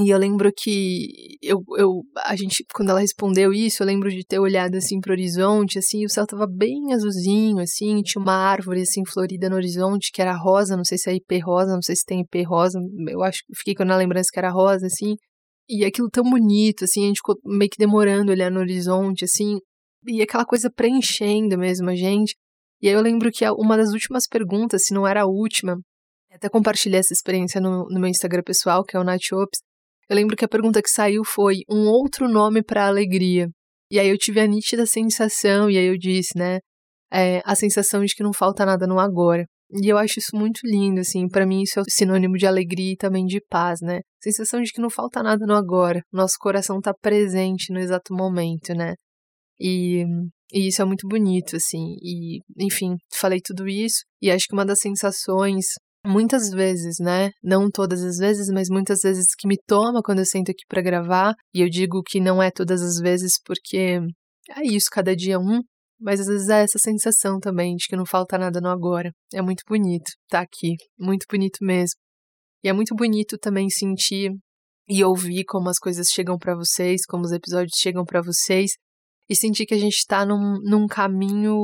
E 0.00 0.10
eu 0.10 0.18
lembro 0.18 0.52
que 0.56 1.38
eu, 1.42 1.60
eu, 1.76 2.02
a 2.24 2.36
gente, 2.36 2.64
quando 2.72 2.90
ela 2.90 3.00
respondeu 3.00 3.52
isso, 3.52 3.82
eu 3.82 3.86
lembro 3.86 4.08
de 4.08 4.24
ter 4.24 4.38
olhado 4.38 4.76
assim 4.76 5.00
pro 5.00 5.12
horizonte, 5.12 5.78
assim, 5.78 6.04
o 6.04 6.08
céu 6.08 6.24
tava 6.24 6.46
bem 6.46 6.92
azulzinho, 6.94 7.58
assim, 7.58 8.00
tinha 8.02 8.22
uma 8.22 8.32
árvore 8.32 8.82
assim 8.82 9.04
florida 9.04 9.50
no 9.50 9.56
horizonte 9.56 10.12
que 10.12 10.22
era 10.22 10.36
rosa, 10.36 10.76
não 10.76 10.84
sei 10.84 10.98
se 10.98 11.10
é 11.10 11.14
IP 11.16 11.40
rosa, 11.40 11.74
não 11.74 11.82
sei 11.82 11.96
se 11.96 12.04
tem 12.06 12.20
IP 12.20 12.44
rosa, 12.44 12.78
eu 13.08 13.22
acho 13.24 13.40
que 13.44 13.56
fiquei 13.56 13.74
com 13.74 13.82
a 13.82 13.96
lembrança 13.96 14.28
que 14.32 14.38
era 14.38 14.50
rosa, 14.50 14.86
assim. 14.86 15.16
E 15.68 15.84
aquilo 15.84 16.08
tão 16.08 16.24
bonito, 16.24 16.84
assim, 16.84 17.04
a 17.04 17.06
gente 17.08 17.18
ficou 17.18 17.36
meio 17.44 17.70
que 17.70 17.78
demorando 17.78 18.30
olhar 18.30 18.50
no 18.52 18.60
horizonte, 18.60 19.24
assim, 19.24 19.58
e 20.06 20.22
aquela 20.22 20.44
coisa 20.44 20.70
preenchendo 20.70 21.58
mesmo 21.58 21.90
a 21.90 21.96
gente. 21.96 22.36
E 22.80 22.88
aí 22.88 22.94
eu 22.94 23.02
lembro 23.02 23.30
que 23.32 23.44
uma 23.50 23.76
das 23.76 23.90
últimas 23.92 24.28
perguntas, 24.28 24.84
se 24.84 24.94
não 24.94 25.06
era 25.06 25.22
a 25.22 25.26
última, 25.26 25.76
até 26.32 26.48
compartilhei 26.48 27.00
essa 27.00 27.12
experiência 27.12 27.60
no, 27.60 27.86
no 27.90 28.00
meu 28.00 28.08
Instagram 28.08 28.42
pessoal, 28.44 28.84
que 28.84 28.96
é 28.96 29.00
o 29.00 29.04
Nath 29.04 29.32
Ops. 29.32 29.58
Eu 30.08 30.16
lembro 30.16 30.36
que 30.36 30.44
a 30.44 30.48
pergunta 30.48 30.82
que 30.82 30.90
saiu 30.90 31.22
foi 31.24 31.62
um 31.68 31.86
outro 31.86 32.28
nome 32.28 32.62
para 32.62 32.86
alegria. 32.86 33.48
E 33.90 33.98
aí 33.98 34.08
eu 34.08 34.18
tive 34.18 34.40
a 34.40 34.46
nítida 34.46 34.86
sensação, 34.86 35.70
e 35.70 35.78
aí 35.78 35.86
eu 35.86 35.96
disse, 35.98 36.36
né, 36.36 36.58
é, 37.12 37.40
a 37.44 37.54
sensação 37.54 38.04
de 38.04 38.14
que 38.14 38.22
não 38.22 38.32
falta 38.32 38.64
nada 38.64 38.86
no 38.86 38.98
agora. 38.98 39.44
E 39.70 39.86
eu 39.88 39.98
acho 39.98 40.18
isso 40.18 40.34
muito 40.34 40.60
lindo, 40.64 41.00
assim, 41.00 41.28
para 41.28 41.46
mim 41.46 41.62
isso 41.62 41.80
é 41.80 41.82
sinônimo 41.88 42.36
de 42.36 42.46
alegria 42.46 42.92
e 42.92 42.96
também 42.96 43.26
de 43.26 43.40
paz, 43.50 43.80
né? 43.82 44.00
Sensação 44.22 44.62
de 44.62 44.72
que 44.72 44.80
não 44.80 44.88
falta 44.88 45.22
nada 45.22 45.44
no 45.46 45.54
agora. 45.54 46.02
Nosso 46.10 46.36
coração 46.40 46.80
tá 46.80 46.94
presente 46.94 47.70
no 47.72 47.78
exato 47.78 48.14
momento, 48.14 48.72
né? 48.74 48.94
E, 49.60 50.04
e 50.52 50.68
isso 50.68 50.80
é 50.80 50.84
muito 50.86 51.06
bonito, 51.06 51.56
assim. 51.56 51.96
E, 52.02 52.40
enfim, 52.58 52.96
falei 53.12 53.40
tudo 53.44 53.68
isso. 53.68 54.04
E 54.22 54.30
acho 54.30 54.46
que 54.48 54.54
uma 54.54 54.64
das 54.64 54.78
sensações, 54.80 55.66
muitas 56.04 56.50
vezes, 56.50 56.96
né? 57.00 57.30
Não 57.42 57.70
todas 57.70 58.02
as 58.02 58.16
vezes, 58.16 58.48
mas 58.52 58.68
muitas 58.68 59.00
vezes 59.02 59.26
que 59.36 59.48
me 59.48 59.56
toma 59.66 60.02
quando 60.02 60.20
eu 60.20 60.26
sento 60.26 60.50
aqui 60.50 60.64
para 60.68 60.82
gravar. 60.82 61.34
E 61.54 61.60
eu 61.60 61.68
digo 61.68 62.02
que 62.02 62.20
não 62.20 62.42
é 62.42 62.50
todas 62.50 62.82
as 62.82 62.98
vezes 63.00 63.34
porque 63.44 64.00
é 64.50 64.62
isso, 64.64 64.86
cada 64.90 65.14
dia 65.14 65.38
um. 65.38 65.60
Mas 66.00 66.20
às 66.20 66.26
vezes 66.28 66.48
é 66.48 66.62
essa 66.62 66.78
sensação 66.78 67.40
também 67.40 67.74
de 67.74 67.86
que 67.88 67.96
não 67.96 68.06
falta 68.06 68.38
nada 68.38 68.60
no 68.60 68.68
agora. 68.68 69.10
É 69.34 69.42
muito 69.42 69.62
bonito 69.68 70.08
estar 70.24 70.38
tá 70.38 70.40
aqui, 70.40 70.74
muito 70.98 71.26
bonito 71.30 71.58
mesmo. 71.60 71.98
E 72.62 72.68
é 72.68 72.72
muito 72.72 72.94
bonito 72.94 73.36
também 73.38 73.68
sentir 73.68 74.30
e 74.88 75.04
ouvir 75.04 75.44
como 75.44 75.68
as 75.68 75.78
coisas 75.78 76.08
chegam 76.08 76.38
para 76.38 76.54
vocês, 76.54 77.04
como 77.06 77.24
os 77.24 77.32
episódios 77.32 77.76
chegam 77.76 78.04
para 78.04 78.22
vocês 78.22 78.72
e 79.28 79.36
sentir 79.36 79.66
que 79.66 79.74
a 79.74 79.78
gente 79.78 80.06
tá 80.06 80.24
num, 80.24 80.58
num 80.62 80.86
caminho 80.86 81.54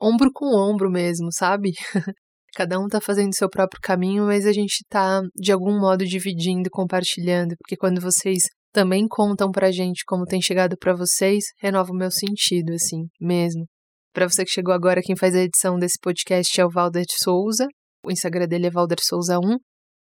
ombro 0.00 0.30
com 0.32 0.54
ombro 0.54 0.90
mesmo, 0.90 1.32
sabe? 1.32 1.72
Cada 2.54 2.78
um 2.78 2.86
tá 2.86 3.00
fazendo 3.00 3.34
seu 3.34 3.48
próprio 3.48 3.80
caminho, 3.82 4.26
mas 4.26 4.46
a 4.46 4.52
gente 4.52 4.84
tá 4.88 5.22
de 5.34 5.52
algum 5.52 5.78
modo 5.80 6.04
dividindo, 6.04 6.68
compartilhando, 6.70 7.54
porque 7.58 7.76
quando 7.76 8.00
vocês 8.00 8.42
também 8.72 9.06
contam 9.08 9.50
pra 9.50 9.70
gente 9.70 10.04
como 10.06 10.24
tem 10.24 10.40
chegado 10.40 10.76
para 10.78 10.94
vocês, 10.94 11.44
renova 11.58 11.92
o 11.92 11.96
meu 11.96 12.10
sentido, 12.10 12.72
assim, 12.72 13.06
mesmo. 13.20 13.66
Para 14.12 14.28
você 14.28 14.44
que 14.44 14.50
chegou 14.50 14.74
agora, 14.74 15.00
quem 15.02 15.16
faz 15.16 15.34
a 15.34 15.40
edição 15.40 15.78
desse 15.78 15.98
podcast 16.00 16.60
é 16.60 16.64
o 16.64 16.70
Valder 16.70 17.06
Souza. 17.08 17.66
O 18.04 18.10
Instagram 18.10 18.46
dele 18.46 18.66
é 18.66 18.70
Valder 18.70 18.98
Souza 19.00 19.38
1. 19.38 19.56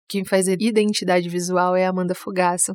Quem 0.09 0.25
faz 0.25 0.49
a 0.49 0.53
identidade 0.53 1.29
visual 1.29 1.77
é 1.77 1.87
a 1.87 1.91
Amanda 1.91 2.15
Fogaça, 2.15 2.75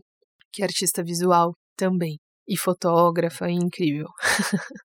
que 0.54 0.62
é 0.62 0.66
artista 0.66 1.04
visual 1.04 1.54
também 1.78 2.18
e 2.48 2.58
fotógrafa, 2.58 3.50
incrível. 3.50 4.08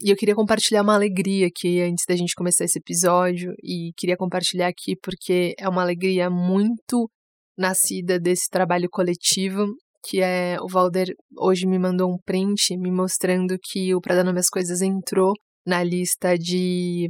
e 0.00 0.10
eu 0.10 0.16
queria 0.16 0.34
compartilhar 0.34 0.82
uma 0.82 0.94
alegria 0.94 1.46
aqui 1.46 1.80
antes 1.80 2.04
da 2.08 2.16
gente 2.16 2.34
começar 2.34 2.64
esse 2.64 2.78
episódio 2.78 3.52
e 3.62 3.92
queria 3.96 4.16
compartilhar 4.16 4.68
aqui 4.68 4.94
porque 5.02 5.54
é 5.58 5.68
uma 5.68 5.82
alegria 5.82 6.28
muito 6.30 7.10
nascida 7.56 8.18
desse 8.20 8.48
trabalho 8.50 8.88
coletivo 8.90 9.66
que 10.08 10.20
é 10.20 10.56
o 10.60 10.68
Valder 10.68 11.08
hoje 11.38 11.66
me 11.66 11.78
mandou 11.78 12.12
um 12.12 12.18
print 12.24 12.76
me 12.76 12.90
mostrando 12.90 13.56
que 13.60 13.94
o 13.94 14.00
Pra 14.00 14.14
Dar 14.14 14.24
Nome 14.24 14.38
às 14.38 14.48
Coisas 14.48 14.80
entrou 14.80 15.32
na 15.66 15.82
lista 15.82 16.38
de, 16.38 17.08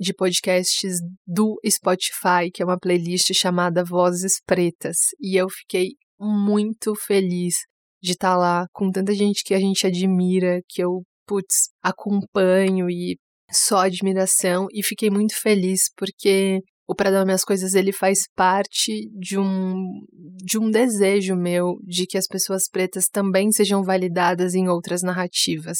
de 0.00 0.12
podcasts 0.12 0.98
do 1.24 1.56
Spotify, 1.64 2.50
que 2.52 2.62
é 2.62 2.64
uma 2.64 2.78
playlist 2.78 3.32
chamada 3.32 3.84
Vozes 3.84 4.40
Pretas. 4.44 4.96
E 5.20 5.40
eu 5.40 5.48
fiquei 5.48 5.90
muito 6.18 6.94
feliz 7.06 7.54
de 8.02 8.12
estar 8.12 8.32
tá 8.32 8.36
lá 8.36 8.66
com 8.72 8.90
tanta 8.90 9.14
gente 9.14 9.44
que 9.44 9.54
a 9.54 9.60
gente 9.60 9.86
admira, 9.86 10.60
que 10.68 10.82
eu, 10.82 11.02
putz, 11.32 11.70
acompanho 11.82 12.90
e 12.90 13.16
só 13.50 13.78
admiração 13.78 14.66
e 14.70 14.82
fiquei 14.82 15.08
muito 15.08 15.34
feliz 15.34 15.84
porque 15.96 16.60
o 16.86 16.94
Pra 16.94 17.10
Dar 17.10 17.24
Minhas 17.24 17.42
Coisas 17.42 17.72
ele 17.72 17.90
faz 17.90 18.24
parte 18.36 19.08
de 19.18 19.38
um, 19.38 20.02
de 20.44 20.58
um 20.58 20.70
desejo 20.70 21.34
meu 21.34 21.76
de 21.86 22.06
que 22.06 22.18
as 22.18 22.26
pessoas 22.26 22.64
pretas 22.70 23.06
também 23.10 23.50
sejam 23.50 23.82
validadas 23.82 24.54
em 24.54 24.68
outras 24.68 25.00
narrativas, 25.02 25.78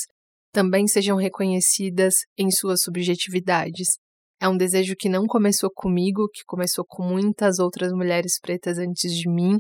também 0.53 0.87
sejam 0.87 1.19
reconhecidas 1.19 2.15
em 2.39 2.51
suas 2.51 2.81
subjetividades. 2.81 3.99
É 4.41 4.49
um 4.49 4.57
desejo 4.57 4.95
que 4.99 5.09
não 5.09 5.27
começou 5.27 5.71
comigo, 5.75 6.29
que 6.33 6.45
começou 6.47 6.85
com 6.89 7.03
muitas 7.03 7.59
outras 7.59 7.93
mulheres 7.93 8.39
pretas 8.41 8.79
antes 8.79 9.13
de 9.13 9.29
mim, 9.29 9.59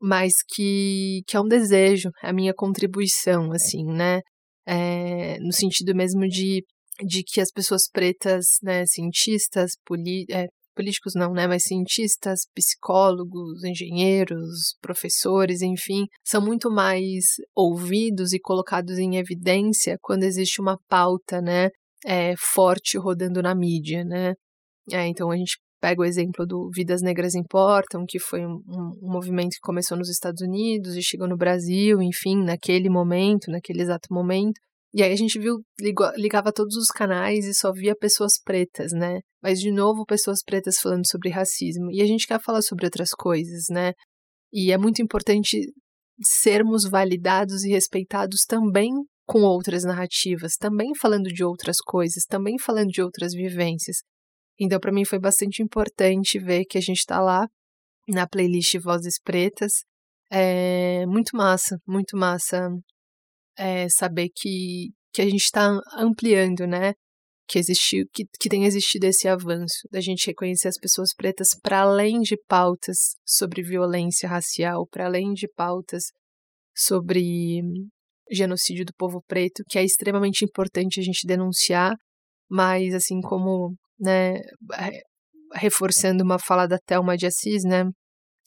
mas 0.00 0.34
que, 0.54 1.22
que 1.26 1.38
é 1.38 1.40
um 1.40 1.48
desejo, 1.48 2.10
é 2.22 2.28
a 2.28 2.34
minha 2.34 2.52
contribuição, 2.54 3.50
assim, 3.52 3.84
né? 3.84 4.20
É, 4.66 5.38
no 5.40 5.52
sentido 5.52 5.94
mesmo 5.94 6.26
de, 6.26 6.64
de 7.04 7.22
que 7.22 7.40
as 7.40 7.50
pessoas 7.50 7.88
pretas, 7.90 8.58
né, 8.62 8.84
cientistas, 8.86 9.72
é, 10.30 10.46
políticos 10.74 11.14
não, 11.14 11.32
né, 11.32 11.46
mas 11.46 11.64
cientistas, 11.64 12.40
psicólogos, 12.54 13.64
engenheiros, 13.64 14.76
professores, 14.80 15.62
enfim, 15.62 16.06
são 16.24 16.44
muito 16.44 16.70
mais 16.70 17.24
ouvidos 17.54 18.32
e 18.32 18.40
colocados 18.40 18.98
em 18.98 19.16
evidência 19.16 19.96
quando 20.02 20.24
existe 20.24 20.60
uma 20.60 20.78
pauta, 20.88 21.40
né, 21.40 21.70
é, 22.04 22.34
forte 22.38 22.98
rodando 22.98 23.40
na 23.42 23.54
mídia, 23.54 24.04
né. 24.04 24.34
É, 24.92 25.06
então 25.06 25.30
a 25.30 25.36
gente 25.36 25.58
pega 25.80 26.00
o 26.00 26.04
exemplo 26.04 26.46
do 26.46 26.70
Vidas 26.74 27.02
Negras 27.02 27.34
Importam, 27.34 28.04
que 28.06 28.18
foi 28.18 28.44
um, 28.44 28.60
um, 28.66 29.10
movimento 29.12 29.52
que 29.52 29.60
começou 29.60 29.96
nos 29.96 30.08
Estados 30.08 30.40
Unidos 30.40 30.96
e 30.96 31.02
chegou 31.02 31.28
no 31.28 31.36
Brasil, 31.36 32.00
enfim, 32.02 32.42
naquele 32.42 32.88
momento, 32.88 33.50
naquele 33.50 33.82
exato 33.82 34.08
momento. 34.10 34.60
E 34.94 35.02
aí 35.02 35.12
a 35.12 35.16
gente 35.16 35.38
viu, 35.38 35.56
ligava 36.16 36.52
todos 36.52 36.74
os 36.76 36.88
canais 36.88 37.44
e 37.44 37.54
só 37.54 37.70
via 37.72 37.94
pessoas 37.94 38.40
pretas, 38.42 38.92
né? 38.92 39.20
Mas 39.42 39.60
de 39.60 39.70
novo, 39.70 40.06
pessoas 40.06 40.38
pretas 40.44 40.76
falando 40.80 41.06
sobre 41.06 41.28
racismo. 41.28 41.90
E 41.92 42.00
a 42.00 42.06
gente 42.06 42.26
quer 42.26 42.40
falar 42.40 42.62
sobre 42.62 42.86
outras 42.86 43.10
coisas, 43.10 43.64
né? 43.70 43.92
E 44.52 44.72
é 44.72 44.78
muito 44.78 45.02
importante 45.02 45.70
sermos 46.22 46.88
validados 46.88 47.62
e 47.64 47.68
respeitados 47.68 48.44
também 48.48 48.90
com 49.26 49.42
outras 49.42 49.84
narrativas, 49.84 50.54
também 50.58 50.94
falando 50.98 51.28
de 51.28 51.44
outras 51.44 51.76
coisas, 51.84 52.24
também 52.24 52.58
falando 52.58 52.88
de 52.88 53.02
outras 53.02 53.32
vivências. 53.32 53.98
Então, 54.58 54.80
para 54.80 54.92
mim 54.92 55.04
foi 55.04 55.18
bastante 55.18 55.62
importante 55.62 56.38
ver 56.38 56.64
que 56.64 56.78
a 56.78 56.80
gente 56.80 56.98
está 56.98 57.20
lá 57.20 57.46
na 58.08 58.26
playlist 58.26 58.78
Vozes 58.78 59.20
Pretas. 59.22 59.72
É 60.30 61.06
muito 61.06 61.36
massa, 61.36 61.78
muito 61.86 62.16
massa 62.16 62.68
é, 63.56 63.88
saber 63.88 64.28
que, 64.34 64.90
que 65.12 65.22
a 65.22 65.24
gente 65.24 65.42
está 65.42 65.68
ampliando, 65.98 66.66
né? 66.66 66.94
que 67.48 67.58
existiu, 67.58 68.04
que, 68.12 68.24
que 68.40 68.48
tem 68.48 68.64
existido 68.64 69.06
esse 69.06 69.28
avanço 69.28 69.88
da 69.90 70.00
gente 70.00 70.26
reconhecer 70.26 70.68
as 70.68 70.78
pessoas 70.78 71.14
pretas 71.14 71.48
para 71.62 71.80
além 71.80 72.20
de 72.20 72.36
pautas 72.48 73.14
sobre 73.24 73.62
violência 73.62 74.28
racial, 74.28 74.86
para 74.86 75.06
além 75.06 75.32
de 75.32 75.46
pautas 75.48 76.04
sobre 76.74 77.62
genocídio 78.30 78.84
do 78.84 78.92
povo 78.94 79.22
preto, 79.26 79.62
que 79.68 79.78
é 79.78 79.84
extremamente 79.84 80.44
importante 80.44 80.98
a 80.98 81.02
gente 81.02 81.26
denunciar, 81.26 81.94
mas 82.50 82.92
assim 82.92 83.20
como, 83.20 83.76
né, 83.98 84.34
reforçando 85.54 86.22
uma 86.24 86.38
fala 86.38 86.66
da 86.66 86.78
Thelma 86.78 87.16
de 87.16 87.26
Assis, 87.26 87.62
né, 87.64 87.84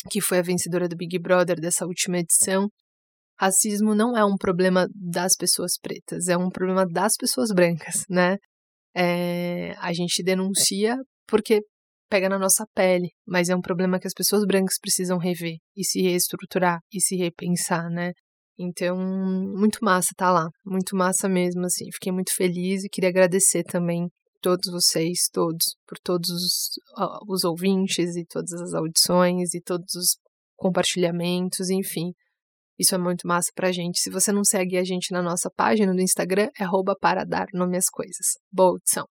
que 0.09 0.21
foi 0.21 0.39
a 0.39 0.43
vencedora 0.43 0.87
do 0.87 0.95
Big 0.95 1.17
Brother 1.19 1.59
dessa 1.59 1.85
última 1.85 2.17
edição, 2.19 2.69
racismo 3.39 3.95
não 3.95 4.17
é 4.17 4.23
um 4.23 4.35
problema 4.37 4.87
das 4.93 5.35
pessoas 5.35 5.73
pretas, 5.81 6.27
é 6.27 6.37
um 6.37 6.49
problema 6.49 6.85
das 6.85 7.15
pessoas 7.17 7.49
brancas, 7.53 8.03
né? 8.09 8.37
É, 8.95 9.73
a 9.77 9.93
gente 9.93 10.21
denuncia 10.23 10.97
porque 11.27 11.61
pega 12.09 12.27
na 12.27 12.39
nossa 12.39 12.65
pele, 12.73 13.09
mas 13.25 13.49
é 13.49 13.55
um 13.55 13.61
problema 13.61 13.99
que 13.99 14.07
as 14.07 14.13
pessoas 14.13 14.43
brancas 14.45 14.77
precisam 14.81 15.17
rever 15.17 15.57
e 15.75 15.85
se 15.85 16.01
reestruturar 16.01 16.79
e 16.91 16.99
se 16.99 17.15
repensar, 17.15 17.89
né? 17.89 18.11
Então, 18.57 18.97
muito 18.97 19.79
massa 19.81 20.09
tá 20.17 20.31
lá, 20.31 20.49
muito 20.65 20.95
massa 20.95 21.29
mesmo, 21.29 21.65
assim. 21.65 21.85
Fiquei 21.93 22.11
muito 22.11 22.33
feliz 22.35 22.83
e 22.83 22.89
queria 22.89 23.09
agradecer 23.09 23.63
também 23.63 24.09
todos 24.41 24.71
vocês, 24.71 25.29
todos, 25.31 25.75
por 25.87 25.97
todos 25.99 26.29
os, 26.29 26.69
os 27.27 27.43
ouvintes 27.43 28.15
e 28.15 28.25
todas 28.25 28.53
as 28.53 28.73
audições 28.73 29.53
e 29.53 29.61
todos 29.61 29.93
os 29.95 30.17
compartilhamentos, 30.55 31.69
enfim. 31.69 32.13
Isso 32.77 32.95
é 32.95 32.97
muito 32.97 33.27
massa 33.27 33.51
pra 33.53 33.71
gente. 33.71 33.99
Se 33.99 34.09
você 34.09 34.31
não 34.31 34.43
segue 34.43 34.77
a 34.77 34.83
gente 34.83 35.11
na 35.11 35.21
nossa 35.21 35.49
página 35.55 35.93
do 35.93 36.01
Instagram, 36.01 36.49
é 36.57 36.63
arroba 36.63 36.95
para 36.99 37.25
dar 37.25 37.47
nome 37.53 37.77
às 37.77 37.89
coisas. 37.89 38.37
Boa 38.51 38.69
audição! 38.69 39.18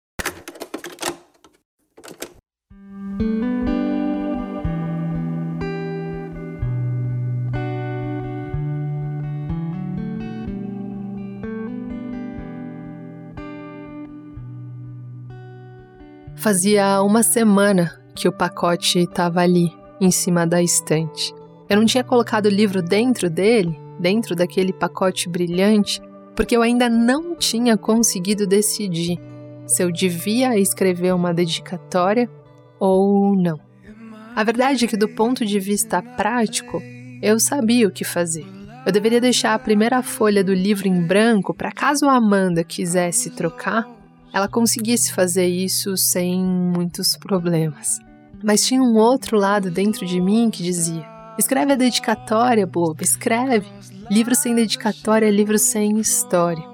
Fazia 16.41 17.03
uma 17.03 17.23
semana 17.23 18.01
que 18.15 18.27
o 18.27 18.33
pacote 18.33 19.01
estava 19.01 19.43
ali, 19.43 19.71
em 20.01 20.11
cima 20.11 20.47
da 20.47 20.63
estante. 20.63 21.35
Eu 21.69 21.77
não 21.77 21.85
tinha 21.85 22.03
colocado 22.03 22.47
o 22.47 22.51
livro 22.51 22.81
dentro 22.81 23.29
dele, 23.29 23.79
dentro 23.99 24.35
daquele 24.35 24.73
pacote 24.73 25.29
brilhante, 25.29 26.01
porque 26.35 26.57
eu 26.57 26.63
ainda 26.63 26.89
não 26.89 27.37
tinha 27.37 27.77
conseguido 27.77 28.47
decidir 28.47 29.21
se 29.67 29.83
eu 29.83 29.93
devia 29.93 30.59
escrever 30.59 31.15
uma 31.15 31.35
dedicatória 31.35 32.27
ou 32.79 33.37
não. 33.37 33.61
A 34.35 34.43
verdade 34.43 34.87
é 34.87 34.89
que, 34.89 34.97
do 34.97 35.11
ponto 35.11 35.45
de 35.45 35.61
vista 35.61 36.01
prático, 36.01 36.81
eu 37.21 37.39
sabia 37.39 37.87
o 37.87 37.93
que 37.93 38.03
fazer. 38.03 38.47
Eu 38.87 38.93
deveria 38.93 39.21
deixar 39.21 39.53
a 39.53 39.59
primeira 39.59 40.03
folha 40.03 40.43
do 40.43 40.55
livro 40.55 40.89
em 40.89 41.03
branco 41.07 41.53
para 41.53 41.71
caso 41.71 42.09
a 42.09 42.15
Amanda 42.15 42.65
quisesse 42.65 43.29
trocar, 43.29 43.87
ela 44.33 44.49
conseguisse 44.49 45.13
fazer 45.13 45.47
isso 45.47 45.97
sem 45.97 46.43
muitos 46.43 47.17
problemas. 47.17 47.99
Mas 48.43 48.65
tinha 48.65 48.83
um 48.83 48.97
outro 48.97 49.37
lado 49.37 49.71
dentro 49.71 50.07
de 50.07 50.21
mim 50.21 50.51
que 50.51 50.63
dizia: 50.63 51.07
escreve 51.39 51.73
a 51.73 51.77
dedicatória, 51.77 52.67
boba, 52.67 53.03
escreve. 53.03 53.67
Livro 54.11 54.35
sem 54.35 54.55
dedicatória 54.55 55.27
é 55.27 55.31
livro 55.31 55.59
sem 55.59 55.99
história. 55.99 56.65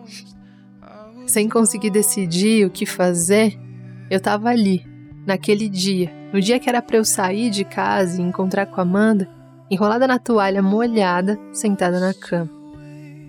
Sem 1.27 1.49
conseguir 1.49 1.91
decidir 1.91 2.67
o 2.67 2.71
que 2.71 2.87
fazer, 2.87 3.59
eu 4.09 4.19
estava 4.19 4.49
ali, 4.49 4.87
naquele 5.27 5.69
dia, 5.69 6.11
no 6.33 6.41
dia 6.41 6.59
que 6.61 6.69
era 6.69 6.81
para 6.81 6.97
eu 6.97 7.05
sair 7.05 7.51
de 7.51 7.65
casa 7.65 8.21
e 8.21 8.25
encontrar 8.25 8.67
com 8.67 8.81
a 8.81 8.83
Amanda, 8.83 9.29
enrolada 9.69 10.07
na 10.07 10.19
toalha 10.19 10.63
molhada, 10.63 11.39
sentada 11.53 11.99
na 11.99 12.15
cama. 12.15 12.51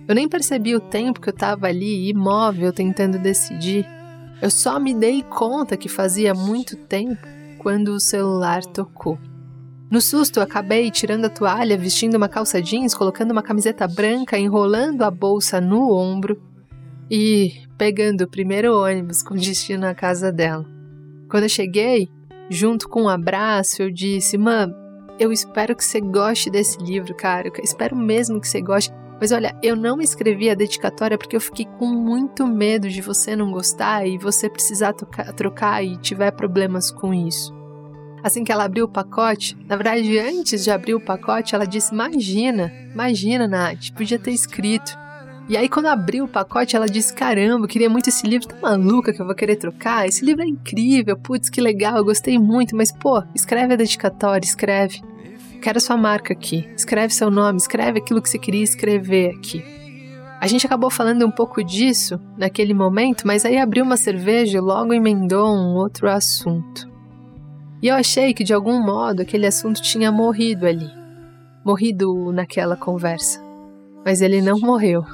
Eu 0.06 0.14
nem 0.14 0.28
percebi 0.28 0.74
o 0.74 0.80
tempo 0.80 1.20
que 1.20 1.28
eu 1.28 1.34
estava 1.34 1.66
ali, 1.66 2.08
imóvel, 2.08 2.72
tentando 2.72 3.18
decidir 3.18 3.86
eu 4.40 4.50
só 4.50 4.78
me 4.78 4.94
dei 4.94 5.22
conta 5.22 5.76
que 5.76 5.88
fazia 5.88 6.32
muito 6.34 6.76
tempo 6.76 7.26
quando 7.58 7.88
o 7.88 8.00
celular 8.00 8.64
tocou. 8.64 9.18
No 9.90 10.00
susto, 10.00 10.40
acabei 10.40 10.90
tirando 10.90 11.24
a 11.24 11.30
toalha, 11.30 11.78
vestindo 11.78 12.16
uma 12.16 12.28
calça 12.28 12.60
jeans, 12.60 12.94
colocando 12.94 13.30
uma 13.32 13.42
camiseta 13.42 13.88
branca, 13.88 14.38
enrolando 14.38 15.02
a 15.02 15.10
bolsa 15.10 15.60
no 15.60 15.90
ombro 15.92 16.40
e 17.10 17.62
pegando 17.78 18.22
o 18.22 18.28
primeiro 18.28 18.76
ônibus 18.76 19.22
com 19.22 19.34
destino 19.34 19.86
à 19.86 19.94
casa 19.94 20.30
dela. 20.30 20.66
Quando 21.30 21.44
eu 21.44 21.48
cheguei, 21.48 22.08
junto 22.50 22.88
com 22.88 23.04
um 23.04 23.08
abraço, 23.08 23.82
eu 23.82 23.90
disse: 23.90 24.36
Mãe, 24.36 24.68
eu 25.18 25.32
espero 25.32 25.74
que 25.74 25.84
você 25.84 26.00
goste 26.00 26.50
desse 26.50 26.78
livro, 26.78 27.14
cara. 27.14 27.48
Eu 27.48 27.64
espero 27.64 27.96
mesmo 27.96 28.40
que 28.40 28.48
você 28.48 28.60
goste. 28.60 28.92
Mas 29.20 29.32
olha, 29.32 29.56
eu 29.62 29.74
não 29.74 30.00
escrevi 30.00 30.48
a 30.48 30.54
dedicatória 30.54 31.18
porque 31.18 31.34
eu 31.34 31.40
fiquei 31.40 31.66
com 31.78 31.86
muito 31.86 32.46
medo 32.46 32.88
de 32.88 33.00
você 33.00 33.34
não 33.34 33.50
gostar 33.50 34.06
e 34.06 34.16
você 34.16 34.48
precisar 34.48 34.92
trocar 34.92 35.84
e 35.84 35.96
tiver 35.96 36.30
problemas 36.30 36.90
com 36.90 37.12
isso. 37.12 37.52
Assim 38.22 38.44
que 38.44 38.52
ela 38.52 38.64
abriu 38.64 38.84
o 38.84 38.88
pacote, 38.88 39.56
na 39.66 39.76
verdade, 39.76 40.18
antes 40.18 40.64
de 40.64 40.70
abrir 40.70 40.94
o 40.94 41.00
pacote, 41.00 41.54
ela 41.54 41.66
disse: 41.66 41.92
Imagina, 41.92 42.72
imagina, 42.92 43.46
Nath, 43.46 43.90
podia 43.96 44.18
ter 44.18 44.32
escrito. 44.32 44.96
E 45.48 45.56
aí, 45.56 45.68
quando 45.68 45.86
abriu 45.86 46.24
o 46.24 46.28
pacote, 46.28 46.76
ela 46.76 46.86
disse: 46.86 47.14
Caramba, 47.14 47.64
eu 47.64 47.68
queria 47.68 47.88
muito 47.88 48.08
esse 48.08 48.26
livro, 48.26 48.48
tá 48.48 48.56
maluca 48.60 49.12
que 49.12 49.22
eu 49.22 49.26
vou 49.26 49.34
querer 49.34 49.56
trocar? 49.56 50.06
Esse 50.06 50.24
livro 50.24 50.42
é 50.42 50.46
incrível, 50.46 51.16
putz, 51.16 51.48
que 51.48 51.60
legal, 51.60 51.96
eu 51.96 52.04
gostei 52.04 52.38
muito, 52.38 52.76
mas 52.76 52.92
pô, 52.92 53.22
escreve 53.34 53.74
a 53.74 53.76
dedicatória, 53.76 54.44
escreve. 54.44 55.00
Quero 55.60 55.80
sua 55.80 55.96
marca 55.96 56.32
aqui. 56.32 56.68
Escreve 56.76 57.12
seu 57.12 57.30
nome, 57.30 57.58
escreve 57.58 57.98
aquilo 57.98 58.22
que 58.22 58.28
você 58.28 58.38
queria 58.38 58.62
escrever 58.62 59.34
aqui. 59.36 59.62
A 60.40 60.46
gente 60.46 60.64
acabou 60.64 60.88
falando 60.88 61.26
um 61.26 61.30
pouco 61.30 61.64
disso 61.64 62.20
naquele 62.36 62.72
momento, 62.72 63.26
mas 63.26 63.44
aí 63.44 63.58
abriu 63.58 63.84
uma 63.84 63.96
cerveja 63.96 64.58
e 64.58 64.60
logo 64.60 64.94
emendou 64.94 65.48
um 65.48 65.74
outro 65.74 66.08
assunto. 66.08 66.88
E 67.82 67.88
eu 67.88 67.96
achei 67.96 68.32
que 68.32 68.44
de 68.44 68.54
algum 68.54 68.80
modo 68.80 69.22
aquele 69.22 69.46
assunto 69.46 69.82
tinha 69.82 70.12
morrido 70.12 70.64
ali. 70.64 70.88
Morrido 71.64 72.32
naquela 72.32 72.76
conversa. 72.76 73.42
Mas 74.04 74.20
ele 74.20 74.40
não 74.40 74.60
morreu, 74.60 75.04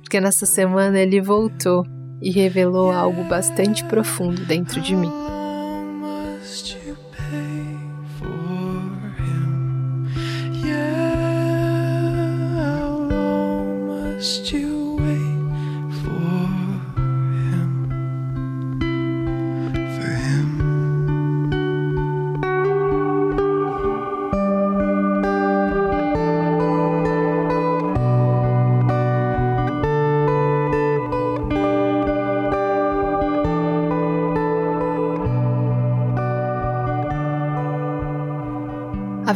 porque 0.00 0.20
nessa 0.20 0.46
semana 0.46 0.98
ele 0.98 1.20
voltou 1.20 1.84
e 2.20 2.30
revelou 2.30 2.90
algo 2.90 3.24
bastante 3.24 3.84
profundo 3.84 4.44
dentro 4.46 4.80
de 4.80 4.96
mim. 4.96 5.12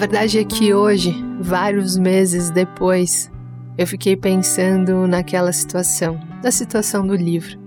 Verdade 0.08 0.38
é 0.38 0.44
que 0.44 0.72
hoje, 0.72 1.12
vários 1.40 1.98
meses 1.98 2.48
depois, 2.48 3.28
eu 3.76 3.84
fiquei 3.88 4.16
pensando 4.16 5.04
naquela 5.04 5.52
situação, 5.52 6.20
na 6.44 6.52
situação 6.52 7.04
do 7.04 7.16
livro. 7.16 7.58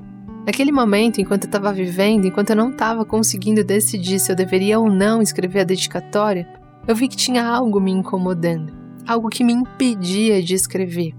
Naquele 0.46 0.72
momento, 0.72 1.20
enquanto 1.20 1.44
eu 1.44 1.48
estava 1.50 1.74
vivendo, 1.74 2.26
enquanto 2.26 2.52
eu 2.52 2.56
não 2.56 2.70
estava 2.70 3.04
conseguindo 3.04 3.62
decidir 3.62 4.20
se 4.20 4.32
eu 4.32 4.38
deveria 4.38 4.80
ou 4.80 4.90
não 4.90 5.22
escrever 5.22 5.60
a 5.60 5.64
dedicatória, 5.66 6.48
eu 6.88 6.96
vi 6.96 7.10
que 7.10 7.18
tinha 7.18 7.46
algo 7.46 7.78
me 7.78 7.92
incomodando, 7.92 8.72
algo 9.06 9.28
que 9.28 9.44
me 9.44 9.52
impedia 9.52 10.42
de 10.42 10.56
escrever. 10.56 11.14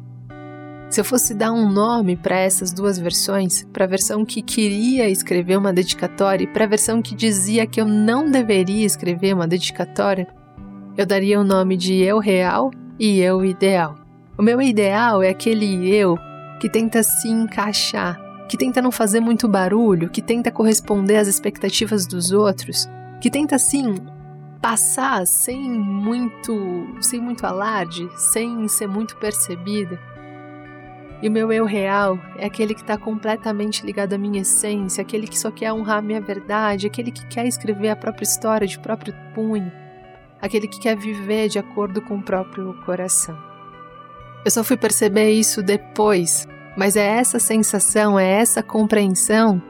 Se 0.88 1.02
eu 1.02 1.04
fosse 1.04 1.34
dar 1.34 1.52
um 1.52 1.70
nome 1.70 2.16
para 2.16 2.38
essas 2.38 2.72
duas 2.72 2.98
versões, 2.98 3.62
para 3.74 3.84
a 3.84 3.88
versão 3.88 4.24
que 4.24 4.40
queria 4.40 5.06
escrever 5.10 5.58
uma 5.58 5.70
dedicatória 5.70 6.44
e 6.44 6.50
para 6.50 6.64
a 6.64 6.68
versão 6.68 7.02
que 7.02 7.14
dizia 7.14 7.66
que 7.66 7.78
eu 7.78 7.84
não 7.84 8.30
deveria 8.30 8.86
escrever 8.86 9.34
uma 9.34 9.46
dedicatória, 9.46 10.26
eu 10.96 11.06
daria 11.06 11.40
o 11.40 11.44
nome 11.44 11.76
de 11.76 11.94
eu 12.02 12.18
real 12.18 12.70
e 12.98 13.20
eu 13.20 13.44
ideal. 13.44 13.96
O 14.36 14.42
meu 14.42 14.60
ideal 14.60 15.22
é 15.22 15.28
aquele 15.28 15.88
eu 15.94 16.16
que 16.60 16.68
tenta 16.68 17.02
se 17.02 17.28
encaixar, 17.28 18.18
que 18.48 18.56
tenta 18.56 18.82
não 18.82 18.90
fazer 18.90 19.20
muito 19.20 19.48
barulho, 19.48 20.10
que 20.10 20.20
tenta 20.20 20.50
corresponder 20.50 21.16
às 21.16 21.28
expectativas 21.28 22.06
dos 22.06 22.32
outros, 22.32 22.88
que 23.20 23.30
tenta 23.30 23.56
assim 23.56 23.94
passar 24.60 25.26
sem 25.26 25.60
muito, 25.60 26.86
sem 27.00 27.20
muito 27.20 27.46
alarde, 27.46 28.08
sem 28.16 28.68
ser 28.68 28.86
muito 28.86 29.16
percebida. 29.16 29.98
E 31.22 31.28
o 31.28 31.30
meu 31.30 31.52
eu 31.52 31.66
real 31.66 32.18
é 32.36 32.46
aquele 32.46 32.74
que 32.74 32.80
está 32.80 32.96
completamente 32.96 33.84
ligado 33.84 34.14
à 34.14 34.18
minha 34.18 34.40
essência, 34.40 35.02
aquele 35.02 35.26
que 35.26 35.38
só 35.38 35.50
quer 35.50 35.72
honrar 35.72 35.98
a 35.98 36.02
minha 36.02 36.20
verdade, 36.20 36.86
aquele 36.86 37.10
que 37.10 37.26
quer 37.26 37.46
escrever 37.46 37.90
a 37.90 37.96
própria 37.96 38.24
história 38.24 38.66
de 38.66 38.78
próprio 38.78 39.14
punho, 39.34 39.70
aquele 40.40 40.66
que 40.66 40.80
quer 40.80 40.96
viver 40.96 41.48
de 41.48 41.58
acordo 41.58 42.00
com 42.00 42.16
o 42.16 42.22
próprio 42.22 42.74
coração. 42.84 43.36
Eu 44.44 44.50
só 44.50 44.64
fui 44.64 44.76
perceber 44.76 45.30
isso 45.30 45.62
depois, 45.62 46.48
mas 46.76 46.96
é 46.96 47.06
essa 47.06 47.38
sensação, 47.38 48.18
é 48.18 48.26
essa 48.26 48.62
compreensão 48.62 49.62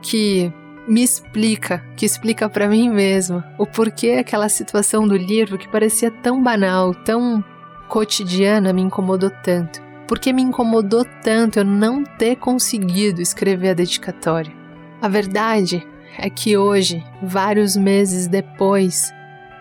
que 0.00 0.52
me 0.88 1.02
explica, 1.02 1.84
que 1.96 2.04
explica 2.04 2.48
para 2.48 2.68
mim 2.68 2.90
mesma 2.90 3.44
o 3.56 3.64
porquê 3.64 4.16
aquela 4.18 4.48
situação 4.48 5.06
do 5.06 5.16
livro 5.16 5.56
que 5.56 5.68
parecia 5.68 6.10
tão 6.10 6.42
banal, 6.42 6.92
tão 6.92 7.44
cotidiana 7.88 8.72
me 8.72 8.82
incomodou 8.82 9.30
tanto. 9.42 9.80
Porque 10.08 10.32
me 10.32 10.42
incomodou 10.42 11.04
tanto 11.22 11.60
eu 11.60 11.64
não 11.64 12.02
ter 12.02 12.36
conseguido 12.36 13.22
escrever 13.22 13.70
a 13.70 13.74
dedicatória. 13.74 14.52
A 15.00 15.08
verdade 15.08 15.86
é 16.18 16.28
que 16.28 16.56
hoje, 16.56 17.04
vários 17.22 17.76
meses 17.76 18.26
depois, 18.26 19.12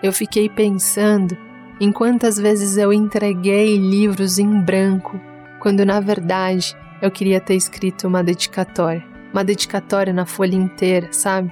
eu 0.01 0.11
fiquei 0.11 0.49
pensando 0.49 1.37
em 1.79 1.91
quantas 1.91 2.37
vezes 2.37 2.77
eu 2.77 2.93
entreguei 2.93 3.77
livros 3.77 4.37
em 4.37 4.61
branco, 4.61 5.19
quando 5.59 5.85
na 5.85 5.99
verdade 5.99 6.75
eu 7.01 7.09
queria 7.09 7.39
ter 7.39 7.55
escrito 7.55 8.07
uma 8.07 8.23
dedicatória 8.23 9.11
uma 9.31 9.43
dedicatória 9.43 10.13
na 10.13 10.25
folha 10.25 10.55
inteira, 10.55 11.07
sabe? 11.11 11.51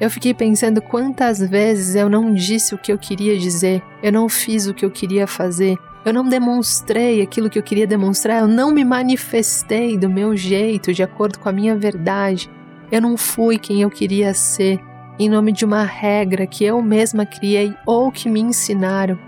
Eu 0.00 0.08
fiquei 0.10 0.32
pensando 0.32 0.80
quantas 0.80 1.40
vezes 1.40 1.96
eu 1.96 2.08
não 2.08 2.32
disse 2.32 2.74
o 2.74 2.78
que 2.78 2.92
eu 2.92 2.98
queria 2.98 3.36
dizer, 3.36 3.82
eu 4.02 4.12
não 4.12 4.28
fiz 4.28 4.66
o 4.66 4.74
que 4.74 4.84
eu 4.84 4.90
queria 4.90 5.26
fazer, 5.26 5.76
eu 6.04 6.12
não 6.12 6.28
demonstrei 6.28 7.20
aquilo 7.20 7.50
que 7.50 7.58
eu 7.58 7.62
queria 7.62 7.86
demonstrar, 7.86 8.40
eu 8.40 8.46
não 8.48 8.72
me 8.72 8.84
manifestei 8.84 9.98
do 9.98 10.08
meu 10.08 10.36
jeito, 10.36 10.94
de 10.94 11.02
acordo 11.02 11.40
com 11.40 11.48
a 11.48 11.52
minha 11.52 11.76
verdade, 11.76 12.48
eu 12.92 13.02
não 13.02 13.16
fui 13.16 13.58
quem 13.58 13.82
eu 13.82 13.90
queria 13.90 14.32
ser, 14.32 14.78
em 15.18 15.28
nome 15.28 15.52
de 15.52 15.64
uma 15.64 15.82
regra 15.82 16.46
que 16.46 16.64
eu 16.64 16.80
mesma 16.80 17.26
criei 17.26 17.74
ou 17.84 18.12
que 18.12 18.30
me 18.30 18.40
ensinaram, 18.40 19.18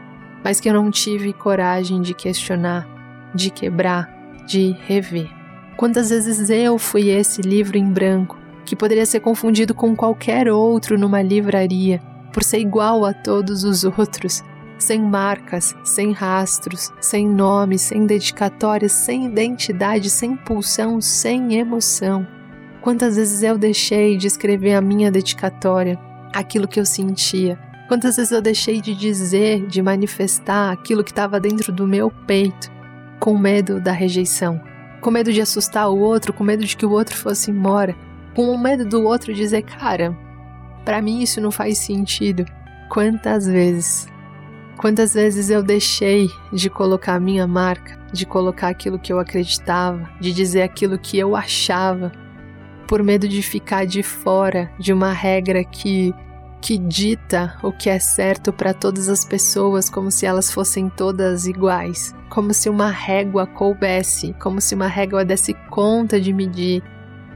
mas 0.44 0.60
que 0.60 0.68
eu 0.68 0.74
não 0.74 0.90
tive 0.90 1.32
coragem 1.32 2.00
de 2.00 2.14
questionar, 2.14 2.88
de 3.34 3.50
quebrar, 3.50 4.08
de 4.46 4.76
rever. 4.86 5.28
Quantas 5.76 6.10
vezes 6.10 6.48
eu 6.48 6.78
fui 6.78 7.08
esse 7.08 7.42
livro 7.42 7.76
em 7.76 7.90
branco, 7.90 8.38
que 8.64 8.76
poderia 8.76 9.04
ser 9.04 9.20
confundido 9.20 9.74
com 9.74 9.96
qualquer 9.96 10.48
outro 10.48 10.98
numa 10.98 11.22
livraria, 11.22 12.00
por 12.32 12.44
ser 12.44 12.58
igual 12.58 13.04
a 13.04 13.12
todos 13.12 13.64
os 13.64 13.82
outros, 13.82 14.44
sem 14.78 15.00
marcas, 15.00 15.74
sem 15.82 16.12
rastros, 16.12 16.92
sem 17.00 17.28
nome, 17.28 17.78
sem 17.78 18.06
dedicatórias, 18.06 18.92
sem 18.92 19.26
identidade, 19.26 20.08
sem 20.08 20.36
pulsão, 20.36 21.00
sem 21.00 21.54
emoção. 21.54 22.39
Quantas 22.80 23.16
vezes 23.16 23.42
eu 23.42 23.58
deixei 23.58 24.16
de 24.16 24.26
escrever 24.26 24.74
a 24.74 24.80
minha 24.80 25.10
dedicatória, 25.10 25.98
aquilo 26.32 26.68
que 26.68 26.80
eu 26.80 26.86
sentia? 26.86 27.58
Quantas 27.88 28.16
vezes 28.16 28.32
eu 28.32 28.40
deixei 28.40 28.80
de 28.80 28.94
dizer, 28.94 29.66
de 29.66 29.82
manifestar 29.82 30.72
aquilo 30.72 31.04
que 31.04 31.10
estava 31.10 31.40
dentro 31.40 31.72
do 31.72 31.86
meu 31.86 32.10
peito, 32.26 32.70
com 33.18 33.36
medo 33.36 33.80
da 33.80 33.92
rejeição? 33.92 34.60
com 35.00 35.10
medo 35.10 35.32
de 35.32 35.40
assustar 35.40 35.88
o 35.90 35.98
outro, 35.98 36.32
com 36.32 36.44
medo 36.44 36.64
de 36.64 36.76
que 36.76 36.86
o 36.86 36.90
outro 36.90 37.16
fosse 37.16 37.50
embora, 37.50 37.96
com 38.34 38.56
medo 38.56 38.84
do 38.84 39.02
outro 39.02 39.32
dizer, 39.32 39.62
cara, 39.62 40.16
para 40.84 41.00
mim 41.00 41.22
isso 41.22 41.40
não 41.40 41.50
faz 41.50 41.78
sentido. 41.78 42.44
Quantas 42.88 43.46
vezes? 43.46 44.06
Quantas 44.76 45.14
vezes 45.14 45.50
eu 45.50 45.62
deixei 45.62 46.28
de 46.52 46.70
colocar 46.70 47.14
a 47.14 47.20
minha 47.20 47.46
marca, 47.46 47.98
de 48.12 48.26
colocar 48.26 48.68
aquilo 48.68 48.98
que 48.98 49.12
eu 49.12 49.18
acreditava, 49.18 50.08
de 50.20 50.32
dizer 50.32 50.62
aquilo 50.62 50.98
que 50.98 51.18
eu 51.18 51.36
achava, 51.36 52.12
por 52.90 53.04
medo 53.04 53.28
de 53.28 53.40
ficar 53.40 53.86
de 53.86 54.02
fora 54.02 54.68
de 54.76 54.92
uma 54.92 55.12
regra 55.12 55.62
que 55.62 56.12
que 56.60 56.76
dita 56.76 57.56
o 57.62 57.70
que 57.70 57.88
é 57.88 58.00
certo 58.00 58.52
para 58.52 58.74
todas 58.74 59.08
as 59.08 59.24
pessoas 59.24 59.88
como 59.88 60.10
se 60.10 60.26
elas 60.26 60.50
fossem 60.50 60.90
todas 60.90 61.46
iguais, 61.46 62.12
como 62.28 62.52
se 62.52 62.68
uma 62.68 62.90
régua 62.90 63.46
coubesse, 63.46 64.34
como 64.40 64.60
se 64.60 64.74
uma 64.74 64.88
régua 64.88 65.24
desse 65.24 65.54
conta 65.70 66.20
de 66.20 66.32
medir 66.32 66.82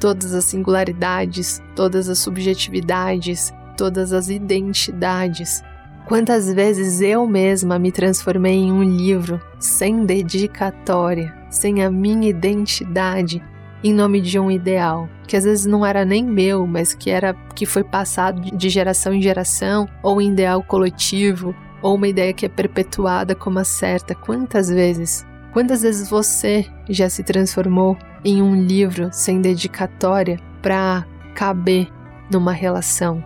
todas 0.00 0.35
as 0.35 0.44
singularidades, 0.44 1.62
todas 1.76 2.09
as 2.09 2.18
subjetividades, 2.18 3.55
todas 3.76 4.12
as 4.12 4.29
identidades. 4.29 5.62
Quantas 6.07 6.52
vezes 6.52 7.00
eu 7.00 7.26
mesma 7.29 7.79
me 7.79 7.92
transformei 7.92 8.57
em 8.57 8.72
um 8.72 8.83
livro 8.83 9.40
sem 9.59 10.05
dedicatória, 10.05 11.33
sem 11.48 11.83
a 11.83 11.90
minha 11.90 12.29
identidade, 12.29 13.40
em 13.85 13.92
nome 13.92 14.18
de 14.18 14.38
um 14.38 14.51
ideal, 14.51 15.11
que 15.29 15.37
às 15.37 15.44
vezes 15.44 15.66
não 15.66 15.85
era 15.85 16.07
nem 16.07 16.25
meu, 16.25 16.66
mas 16.66 16.94
que 16.94 17.11
era 17.11 17.35
que 17.55 17.66
foi 17.66 17.85
passado 17.85 18.40
de 18.40 18.70
geração 18.70 19.12
em 19.12 19.20
geração, 19.20 19.87
ou 20.03 20.16
um 20.16 20.20
ideal 20.23 20.62
coletivo, 20.62 21.55
ou 21.83 21.97
uma 21.97 22.09
ideia 22.09 22.33
que 22.33 22.47
é 22.47 22.49
perpetuada 22.49 23.35
como 23.35 23.59
a 23.59 23.64
certa. 23.64 24.14
Quantas 24.14 24.70
vezes? 24.70 25.27
Quantas 25.53 25.83
vezes 25.83 26.09
você 26.09 26.64
já 26.88 27.11
se 27.11 27.23
transformou 27.23 27.94
em 28.25 28.40
um 28.40 28.57
livro 28.57 29.11
sem 29.12 29.42
dedicatória 29.42 30.40
para 30.62 31.07
caber 31.35 31.87
numa 32.31 32.53
relação? 32.53 33.23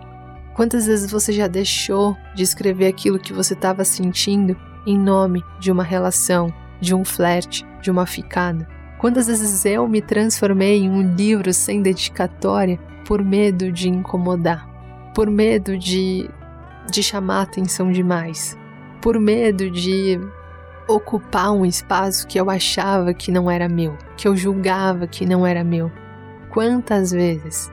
Quantas 0.55 0.87
vezes 0.87 1.09
você 1.09 1.31
já 1.31 1.47
deixou 1.47 2.17
de 2.35 2.43
escrever 2.43 2.87
aquilo 2.87 3.17
que 3.17 3.31
você 3.31 3.53
estava 3.53 3.85
sentindo 3.85 4.57
em 4.85 4.99
nome 4.99 5.41
de 5.57 5.71
uma 5.71 5.85
relação, 5.85 6.53
de 6.81 6.93
um 6.93 7.05
flerte, 7.05 7.65
de 7.81 7.89
uma 7.89 8.05
ficada? 8.05 8.78
Quantas 8.99 9.27
vezes 9.27 9.63
eu 9.63 9.87
me 9.87 10.01
transformei 10.01 10.79
em 10.79 10.89
um 10.89 11.15
livro 11.15 11.53
sem 11.53 11.81
dedicatória 11.81 12.77
por 13.05 13.23
medo 13.23 13.71
de 13.71 13.87
incomodar, 13.87 14.67
por 15.15 15.31
medo 15.31 15.77
de, 15.77 16.29
de 16.91 17.01
chamar 17.01 17.43
atenção 17.43 17.93
demais, 17.93 18.57
por 19.01 19.17
medo 19.17 19.71
de 19.71 20.19
ocupar 20.85 21.53
um 21.53 21.65
espaço 21.65 22.27
que 22.27 22.37
eu 22.37 22.49
achava 22.49 23.13
que 23.13 23.31
não 23.31 23.49
era 23.49 23.69
meu, 23.69 23.97
que 24.17 24.27
eu 24.27 24.35
julgava 24.35 25.07
que 25.07 25.25
não 25.25 25.47
era 25.47 25.63
meu. 25.63 25.89
Quantas 26.49 27.11
vezes? 27.11 27.71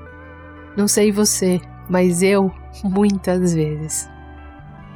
Não 0.76 0.86
sei 0.86 1.10
você, 1.10 1.60
mas 1.90 2.22
eu 2.22 2.52
muitas 2.84 3.52
vezes. 3.52 4.08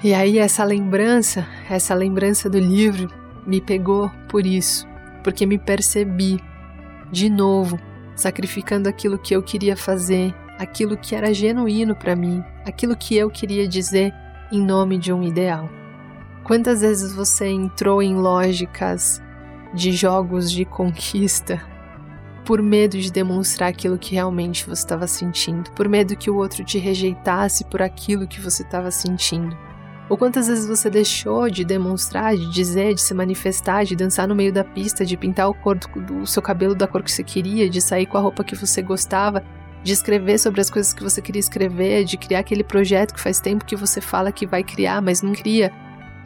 E 0.04 0.14
aí 0.14 0.38
essa 0.38 0.62
lembrança, 0.62 1.44
essa 1.68 1.92
lembrança 1.92 2.48
do 2.48 2.58
livro 2.58 3.10
me 3.44 3.60
pegou 3.60 4.08
por 4.28 4.46
isso 4.46 4.88
porque 5.22 5.46
me 5.46 5.58
percebi 5.58 6.40
de 7.10 7.28
novo 7.28 7.78
sacrificando 8.14 8.88
aquilo 8.88 9.18
que 9.18 9.34
eu 9.34 9.42
queria 9.42 9.76
fazer, 9.76 10.34
aquilo 10.58 10.96
que 10.96 11.14
era 11.14 11.32
genuíno 11.32 11.96
para 11.96 12.14
mim, 12.14 12.44
aquilo 12.66 12.96
que 12.96 13.16
eu 13.16 13.30
queria 13.30 13.66
dizer 13.66 14.12
em 14.52 14.62
nome 14.62 14.98
de 14.98 15.12
um 15.12 15.22
ideal. 15.22 15.70
Quantas 16.44 16.80
vezes 16.80 17.12
você 17.12 17.48
entrou 17.48 18.02
em 18.02 18.16
lógicas 18.16 19.22
de 19.72 19.92
jogos 19.92 20.50
de 20.50 20.64
conquista 20.64 21.62
por 22.44 22.60
medo 22.60 22.98
de 22.98 23.12
demonstrar 23.12 23.68
aquilo 23.68 23.98
que 23.98 24.14
realmente 24.14 24.66
você 24.66 24.82
estava 24.82 25.06
sentindo, 25.06 25.70
por 25.72 25.88
medo 25.88 26.16
que 26.16 26.30
o 26.30 26.36
outro 26.36 26.64
te 26.64 26.78
rejeitasse 26.78 27.64
por 27.66 27.80
aquilo 27.80 28.26
que 28.26 28.40
você 28.40 28.62
estava 28.62 28.90
sentindo? 28.90 29.56
Ou 30.10 30.18
quantas 30.18 30.48
vezes 30.48 30.66
você 30.66 30.90
deixou 30.90 31.48
de 31.48 31.64
demonstrar, 31.64 32.36
de 32.36 32.50
dizer, 32.50 32.94
de 32.94 33.00
se 33.00 33.14
manifestar, 33.14 33.84
de 33.84 33.94
dançar 33.94 34.26
no 34.26 34.34
meio 34.34 34.52
da 34.52 34.64
pista, 34.64 35.06
de 35.06 35.16
pintar 35.16 35.48
o, 35.48 35.54
cor 35.54 35.78
do, 35.78 36.26
seu 36.26 36.42
cabelo 36.42 36.74
da 36.74 36.88
cor 36.88 37.00
que 37.00 37.12
você 37.12 37.22
queria, 37.22 37.70
de 37.70 37.80
sair 37.80 38.06
com 38.06 38.18
a 38.18 38.20
roupa 38.20 38.42
que 38.42 38.56
você 38.56 38.82
gostava, 38.82 39.40
de 39.84 39.92
escrever 39.92 40.40
sobre 40.40 40.60
as 40.60 40.68
coisas 40.68 40.92
que 40.92 41.02
você 41.04 41.22
queria 41.22 41.38
escrever, 41.38 42.04
de 42.04 42.16
criar 42.16 42.40
aquele 42.40 42.64
projeto 42.64 43.14
que 43.14 43.20
faz 43.20 43.38
tempo 43.38 43.64
que 43.64 43.76
você 43.76 44.00
fala 44.00 44.32
que 44.32 44.48
vai 44.48 44.64
criar, 44.64 45.00
mas 45.00 45.22
não 45.22 45.32
cria. 45.32 45.72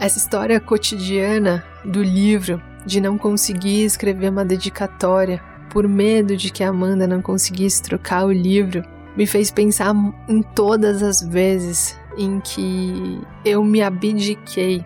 Essa 0.00 0.16
história 0.16 0.58
cotidiana 0.58 1.62
do 1.84 2.02
livro, 2.02 2.62
de 2.86 3.02
não 3.02 3.18
conseguir 3.18 3.84
escrever 3.84 4.30
uma 4.30 4.46
dedicatória, 4.46 5.42
por 5.68 5.86
medo 5.86 6.38
de 6.38 6.50
que 6.50 6.64
a 6.64 6.70
Amanda 6.70 7.06
não 7.06 7.20
conseguisse 7.20 7.82
trocar 7.82 8.24
o 8.24 8.32
livro, 8.32 8.82
me 9.14 9.26
fez 9.26 9.50
pensar 9.50 9.94
em 10.26 10.40
todas 10.40 11.02
as 11.02 11.20
vezes 11.20 11.98
em 12.16 12.40
que 12.40 13.20
eu 13.44 13.64
me 13.64 13.82
abdiquei 13.82 14.84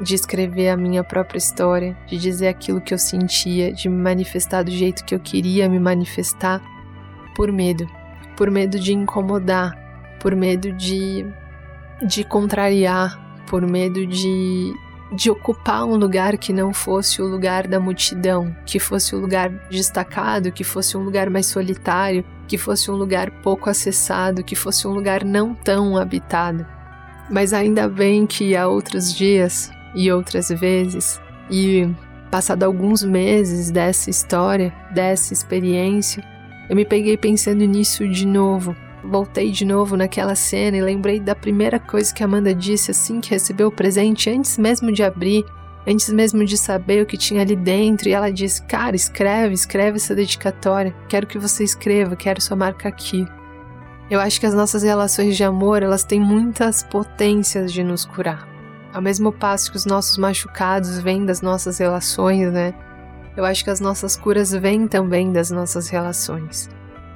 de 0.00 0.14
escrever 0.14 0.70
a 0.70 0.76
minha 0.76 1.04
própria 1.04 1.38
história, 1.38 1.96
de 2.06 2.16
dizer 2.16 2.48
aquilo 2.48 2.80
que 2.80 2.94
eu 2.94 2.98
sentia, 2.98 3.72
de 3.72 3.88
me 3.88 4.02
manifestar 4.02 4.62
do 4.62 4.70
jeito 4.70 5.04
que 5.04 5.14
eu 5.14 5.20
queria 5.20 5.68
me 5.68 5.78
manifestar, 5.78 6.62
por 7.34 7.52
medo, 7.52 7.86
por 8.36 8.50
medo 8.50 8.78
de 8.78 8.92
incomodar, 8.92 9.76
por 10.20 10.34
medo 10.34 10.72
de 10.72 11.26
de 12.06 12.24
contrariar, 12.24 13.42
por 13.46 13.66
medo 13.66 14.06
de 14.06 14.72
de 15.12 15.30
ocupar 15.30 15.84
um 15.84 15.96
lugar 15.96 16.38
que 16.38 16.52
não 16.52 16.72
fosse 16.72 17.20
o 17.20 17.26
lugar 17.26 17.66
da 17.66 17.80
multidão, 17.80 18.54
que 18.64 18.78
fosse 18.78 19.14
o 19.14 19.18
lugar 19.18 19.50
destacado, 19.68 20.52
que 20.52 20.62
fosse 20.62 20.96
um 20.96 21.02
lugar 21.02 21.28
mais 21.28 21.46
solitário, 21.46 22.24
que 22.46 22.56
fosse 22.56 22.90
um 22.90 22.94
lugar 22.94 23.30
pouco 23.42 23.68
acessado, 23.68 24.44
que 24.44 24.54
fosse 24.54 24.86
um 24.86 24.92
lugar 24.92 25.24
não 25.24 25.54
tão 25.54 25.96
habitado. 25.96 26.66
Mas 27.30 27.52
ainda 27.52 27.88
bem 27.88 28.26
que 28.26 28.56
há 28.56 28.66
outros 28.66 29.14
dias 29.14 29.70
e 29.94 30.10
outras 30.10 30.48
vezes, 30.48 31.20
e 31.50 31.88
passado 32.30 32.62
alguns 32.62 33.02
meses 33.02 33.70
dessa 33.70 34.10
história, 34.10 34.72
dessa 34.92 35.32
experiência, 35.32 36.24
eu 36.68 36.76
me 36.76 36.84
peguei 36.84 37.16
pensando 37.16 37.64
nisso 37.64 38.06
de 38.08 38.26
novo. 38.26 38.76
Voltei 39.02 39.50
de 39.50 39.64
novo 39.64 39.96
naquela 39.96 40.34
cena 40.34 40.76
e 40.76 40.82
lembrei 40.82 41.18
da 41.18 41.34
primeira 41.34 41.78
coisa 41.78 42.12
que 42.12 42.22
Amanda 42.22 42.54
disse 42.54 42.90
assim 42.90 43.20
que 43.20 43.30
recebeu 43.30 43.68
o 43.68 43.72
presente, 43.72 44.28
antes 44.28 44.58
mesmo 44.58 44.92
de 44.92 45.02
abrir, 45.02 45.44
antes 45.86 46.10
mesmo 46.10 46.44
de 46.44 46.58
saber 46.58 47.02
o 47.02 47.06
que 47.06 47.16
tinha 47.16 47.40
ali 47.40 47.56
dentro. 47.56 48.08
E 48.08 48.12
ela 48.12 48.30
disse: 48.30 48.62
Cara, 48.62 48.94
escreve, 48.94 49.54
escreve 49.54 49.96
essa 49.96 50.14
dedicatória. 50.14 50.94
Quero 51.08 51.26
que 51.26 51.38
você 51.38 51.64
escreva, 51.64 52.14
quero 52.14 52.42
sua 52.42 52.56
marca 52.56 52.88
aqui. 52.88 53.26
Eu 54.10 54.20
acho 54.20 54.40
que 54.40 54.46
as 54.46 54.54
nossas 54.54 54.82
relações 54.82 55.36
de 55.36 55.44
amor, 55.44 55.82
elas 55.82 56.04
têm 56.04 56.20
muitas 56.20 56.82
potências 56.82 57.72
de 57.72 57.82
nos 57.82 58.04
curar. 58.04 58.48
Ao 58.92 59.00
mesmo 59.00 59.32
passo 59.32 59.70
que 59.70 59.76
os 59.76 59.86
nossos 59.86 60.18
machucados 60.18 60.98
vêm 60.98 61.24
das 61.24 61.40
nossas 61.40 61.78
relações, 61.78 62.52
né? 62.52 62.74
Eu 63.36 63.44
acho 63.44 63.62
que 63.62 63.70
as 63.70 63.80
nossas 63.80 64.16
curas 64.16 64.50
vêm 64.50 64.88
também 64.88 65.32
das 65.32 65.50
nossas 65.50 65.88
relações. 65.88 66.68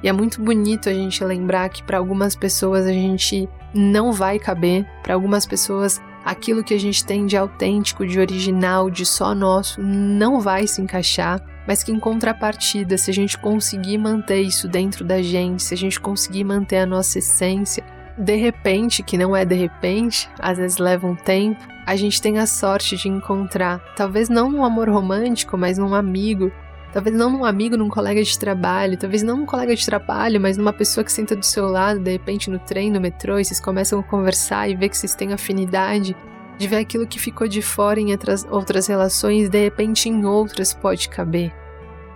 E 0.05 0.07
é 0.07 0.13
muito 0.13 0.39
bonito 0.39 0.87
a 0.87 0.93
gente 0.93 1.23
lembrar 1.23 1.67
que 1.67 1.81
para 1.81 1.97
algumas 1.97 2.35
pessoas 2.35 2.85
a 2.85 2.93
gente 2.93 3.49
não 3.73 4.13
vai 4.13 4.37
caber, 4.37 4.85
para 5.01 5.15
algumas 5.15 5.47
pessoas 5.47 5.99
aquilo 6.23 6.63
que 6.63 6.75
a 6.75 6.79
gente 6.79 7.03
tem 7.03 7.25
de 7.25 7.35
autêntico, 7.35 8.05
de 8.05 8.19
original, 8.19 8.87
de 8.87 9.03
só 9.03 9.33
nosso, 9.33 9.81
não 9.81 10.39
vai 10.39 10.67
se 10.67 10.79
encaixar, 10.79 11.41
mas 11.67 11.81
que 11.81 11.91
em 11.91 11.99
contrapartida, 11.99 12.99
se 12.99 13.09
a 13.09 13.13
gente 13.15 13.35
conseguir 13.39 13.97
manter 13.97 14.41
isso 14.41 14.67
dentro 14.67 15.03
da 15.03 15.23
gente, 15.23 15.63
se 15.63 15.73
a 15.73 15.77
gente 15.77 15.99
conseguir 15.99 16.43
manter 16.43 16.77
a 16.77 16.85
nossa 16.85 17.17
essência, 17.17 17.83
de 18.15 18.35
repente, 18.35 19.01
que 19.01 19.17
não 19.17 19.35
é 19.35 19.43
de 19.43 19.55
repente, 19.55 20.29
às 20.37 20.59
vezes 20.59 20.77
leva 20.77 21.07
um 21.07 21.15
tempo, 21.15 21.65
a 21.83 21.95
gente 21.95 22.21
tem 22.21 22.37
a 22.37 22.45
sorte 22.45 22.95
de 22.95 23.09
encontrar, 23.09 23.79
talvez 23.95 24.29
não 24.29 24.51
num 24.51 24.63
amor 24.63 24.87
romântico, 24.87 25.57
mas 25.57 25.79
num 25.79 25.95
amigo 25.95 26.51
Talvez 26.95 27.13
não 27.13 27.29
num 27.29 27.43
amigo, 27.43 27.75
num 27.75 27.89
colega 27.89 28.23
de 28.23 28.39
trabalho, 28.39 28.95
talvez 28.95 29.21
não 29.21 29.35
num 29.35 29.45
colega 29.45 29.75
de 29.75 29.85
trabalho, 29.85 30.39
mas 30.39 30.55
numa 30.55 30.71
pessoa 30.71 31.03
que 31.03 31.11
senta 31.11 31.35
do 31.35 31.45
seu 31.45 31.67
lado, 31.67 31.99
de 31.99 32.09
repente 32.09 32.49
no 32.49 32.57
trem, 32.57 32.89
no 32.89 33.01
metrô, 33.01 33.37
e 33.37 33.43
vocês 33.43 33.59
começam 33.59 33.99
a 33.99 34.03
conversar 34.03 34.69
e 34.69 34.77
ver 34.77 34.87
que 34.87 34.97
vocês 34.97 35.13
têm 35.13 35.33
afinidade, 35.33 36.15
de 36.57 36.67
ver 36.69 36.77
aquilo 36.77 37.05
que 37.05 37.19
ficou 37.19 37.49
de 37.49 37.61
fora 37.61 37.99
em 37.99 38.13
outras, 38.49 38.87
relações, 38.87 39.49
de 39.49 39.61
repente 39.61 40.07
em 40.07 40.23
outras 40.23 40.73
pode 40.73 41.09
caber, 41.09 41.53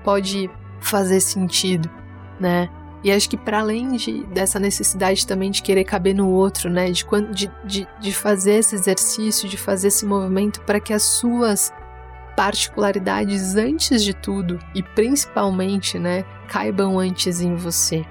pode 0.02 0.50
fazer 0.80 1.20
sentido, 1.20 1.90
né? 2.40 2.70
E 3.04 3.12
acho 3.12 3.30
que 3.30 3.36
para 3.36 3.60
além 3.60 3.98
de, 3.98 4.24
dessa 4.28 4.62
necessidade 4.62 5.28
também 5.28 5.52
de 5.52 5.62
querer 5.62 5.84
caber 5.84 6.16
no 6.16 6.30
outro, 6.30 6.70
né? 6.70 6.90
De, 6.90 7.06
de, 7.66 7.86
de 8.00 8.14
fazer 8.14 8.54
esse 8.54 8.76
exercício, 8.76 9.50
de 9.50 9.58
fazer 9.58 9.90
esse 9.90 10.06
movimento 10.06 10.62
para 10.62 10.80
que 10.80 10.94
as 10.94 11.04
suas 11.04 11.70
particularidades 12.40 13.58
antes 13.58 14.02
de 14.02 14.14
tudo 14.14 14.60
e 14.74 14.82
principalmente, 14.82 16.00
né, 16.00 16.24
caibam 16.48 16.98
antes 16.98 17.42
em 17.42 17.54
você. 17.54 18.06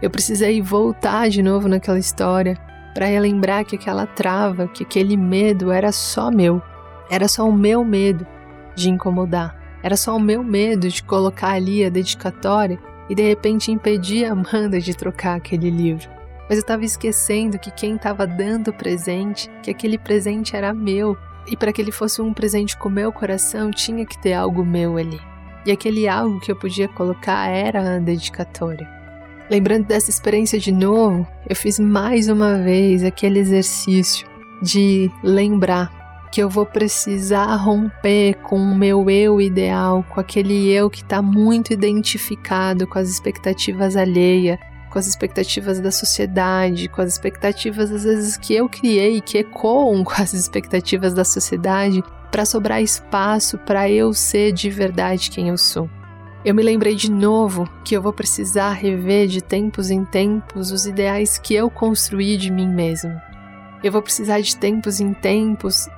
Eu 0.00 0.08
precisei 0.08 0.62
voltar 0.62 1.28
de 1.28 1.42
novo 1.42 1.68
naquela 1.68 1.98
história 1.98 2.56
para 2.94 3.04
relembrar 3.04 3.66
que 3.66 3.76
aquela 3.76 4.06
trava, 4.06 4.66
que 4.68 4.82
aquele 4.82 5.14
medo 5.14 5.70
era 5.70 5.92
só 5.92 6.30
meu. 6.30 6.62
Era 7.10 7.28
só 7.28 7.46
o 7.46 7.52
meu 7.52 7.84
medo 7.84 8.26
de 8.74 8.88
incomodar. 8.88 9.54
Era 9.82 9.94
só 9.94 10.16
o 10.16 10.20
meu 10.20 10.42
medo 10.42 10.88
de 10.88 11.02
colocar 11.02 11.50
ali 11.50 11.84
a 11.84 11.90
dedicatória 11.90 12.78
e 13.10 13.14
de 13.14 13.28
repente 13.28 13.70
impedir 13.70 14.24
a 14.24 14.32
Amanda 14.32 14.80
de 14.80 14.96
trocar 14.96 15.36
aquele 15.36 15.68
livro. 15.68 16.08
Mas 16.48 16.56
eu 16.56 16.62
estava 16.62 16.82
esquecendo 16.82 17.58
que 17.58 17.70
quem 17.70 17.96
estava 17.96 18.26
dando 18.26 18.68
o 18.68 18.72
presente, 18.72 19.50
que 19.62 19.70
aquele 19.70 19.98
presente 19.98 20.56
era 20.56 20.72
meu, 20.72 21.14
e 21.48 21.56
para 21.56 21.72
que 21.72 21.80
ele 21.80 21.92
fosse 21.92 22.20
um 22.20 22.32
presente 22.32 22.76
com 22.76 22.88
meu 22.88 23.12
coração, 23.12 23.70
tinha 23.70 24.04
que 24.04 24.18
ter 24.18 24.32
algo 24.32 24.64
meu 24.64 24.96
ali. 24.96 25.20
E 25.64 25.72
aquele 25.72 26.08
algo 26.08 26.40
que 26.40 26.50
eu 26.50 26.56
podia 26.56 26.88
colocar 26.88 27.48
era 27.48 27.96
a 27.96 27.98
dedicatória. 27.98 28.88
Lembrando 29.50 29.86
dessa 29.86 30.10
experiência 30.10 30.58
de 30.58 30.72
novo, 30.72 31.26
eu 31.48 31.54
fiz 31.54 31.78
mais 31.78 32.28
uma 32.28 32.58
vez 32.58 33.04
aquele 33.04 33.38
exercício 33.38 34.26
de 34.60 35.10
lembrar 35.22 36.28
que 36.32 36.42
eu 36.42 36.48
vou 36.48 36.66
precisar 36.66 37.54
romper 37.56 38.34
com 38.42 38.58
o 38.58 38.74
meu 38.74 39.08
eu 39.08 39.40
ideal, 39.40 40.04
com 40.08 40.20
aquele 40.20 40.70
eu 40.70 40.90
que 40.90 41.02
está 41.02 41.22
muito 41.22 41.72
identificado 41.72 42.86
com 42.86 42.98
as 42.98 43.08
expectativas 43.08 43.96
alheias, 43.96 44.58
com 44.96 45.00
as 45.00 45.06
expectativas 45.06 45.78
da 45.78 45.90
sociedade, 45.90 46.88
com 46.88 47.02
as 47.02 47.12
expectativas 47.12 47.92
às 47.92 48.04
vezes 48.04 48.38
que 48.38 48.54
eu 48.54 48.66
criei, 48.66 49.20
que 49.20 49.36
ecoam 49.36 50.00
com 50.02 50.22
as 50.22 50.32
expectativas 50.32 51.12
da 51.12 51.22
sociedade, 51.22 52.02
para 52.30 52.46
sobrar 52.46 52.80
espaço 52.80 53.58
para 53.58 53.90
eu 53.90 54.14
ser 54.14 54.52
de 54.52 54.70
verdade 54.70 55.30
quem 55.30 55.50
eu 55.50 55.58
sou. 55.58 55.90
Eu 56.42 56.54
me 56.54 56.62
lembrei 56.62 56.94
de 56.94 57.10
novo 57.10 57.68
que 57.84 57.94
eu 57.94 58.00
vou 58.00 58.12
precisar 58.12 58.72
rever 58.72 59.26
de 59.26 59.42
tempos 59.42 59.90
em 59.90 60.02
tempos 60.02 60.70
os 60.72 60.86
ideais 60.86 61.36
que 61.36 61.54
eu 61.54 61.68
construí 61.68 62.38
de 62.38 62.50
mim 62.50 62.66
mesmo. 62.68 63.20
Eu 63.84 63.92
vou 63.92 64.00
precisar 64.00 64.40
de 64.40 64.56
tempos 64.56 64.98
em 64.98 65.12
tempos 65.12 65.90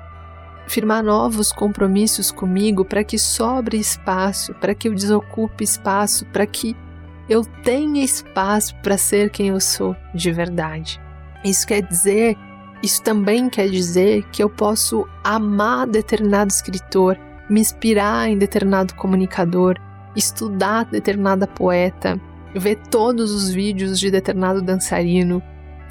firmar 0.66 1.04
novos 1.04 1.52
compromissos 1.52 2.32
comigo 2.32 2.84
para 2.84 3.04
que 3.04 3.16
sobre 3.16 3.76
espaço, 3.76 4.54
para 4.54 4.74
que 4.74 4.88
eu 4.88 4.94
desocupe 4.94 5.62
espaço, 5.62 6.26
para 6.26 6.44
que 6.44 6.76
eu 7.28 7.44
tenha 7.62 8.02
espaço 8.02 8.74
para 8.82 8.96
ser 8.96 9.30
quem 9.30 9.48
eu 9.48 9.60
sou 9.60 9.94
de 10.14 10.32
verdade. 10.32 11.00
Isso 11.44 11.66
quer 11.66 11.82
dizer, 11.82 12.36
isso 12.82 13.02
também 13.02 13.48
quer 13.48 13.68
dizer 13.68 14.24
que 14.30 14.42
eu 14.42 14.48
posso 14.48 15.06
amar 15.22 15.86
determinado 15.86 16.50
escritor, 16.50 17.18
me 17.48 17.60
inspirar 17.60 18.28
em 18.28 18.38
determinado 18.38 18.94
comunicador, 18.94 19.76
estudar 20.16 20.84
determinada 20.84 21.46
poeta, 21.46 22.20
ver 22.54 22.76
todos 22.90 23.30
os 23.32 23.50
vídeos 23.50 24.00
de 24.00 24.10
determinado 24.10 24.62
dançarino, 24.62 25.42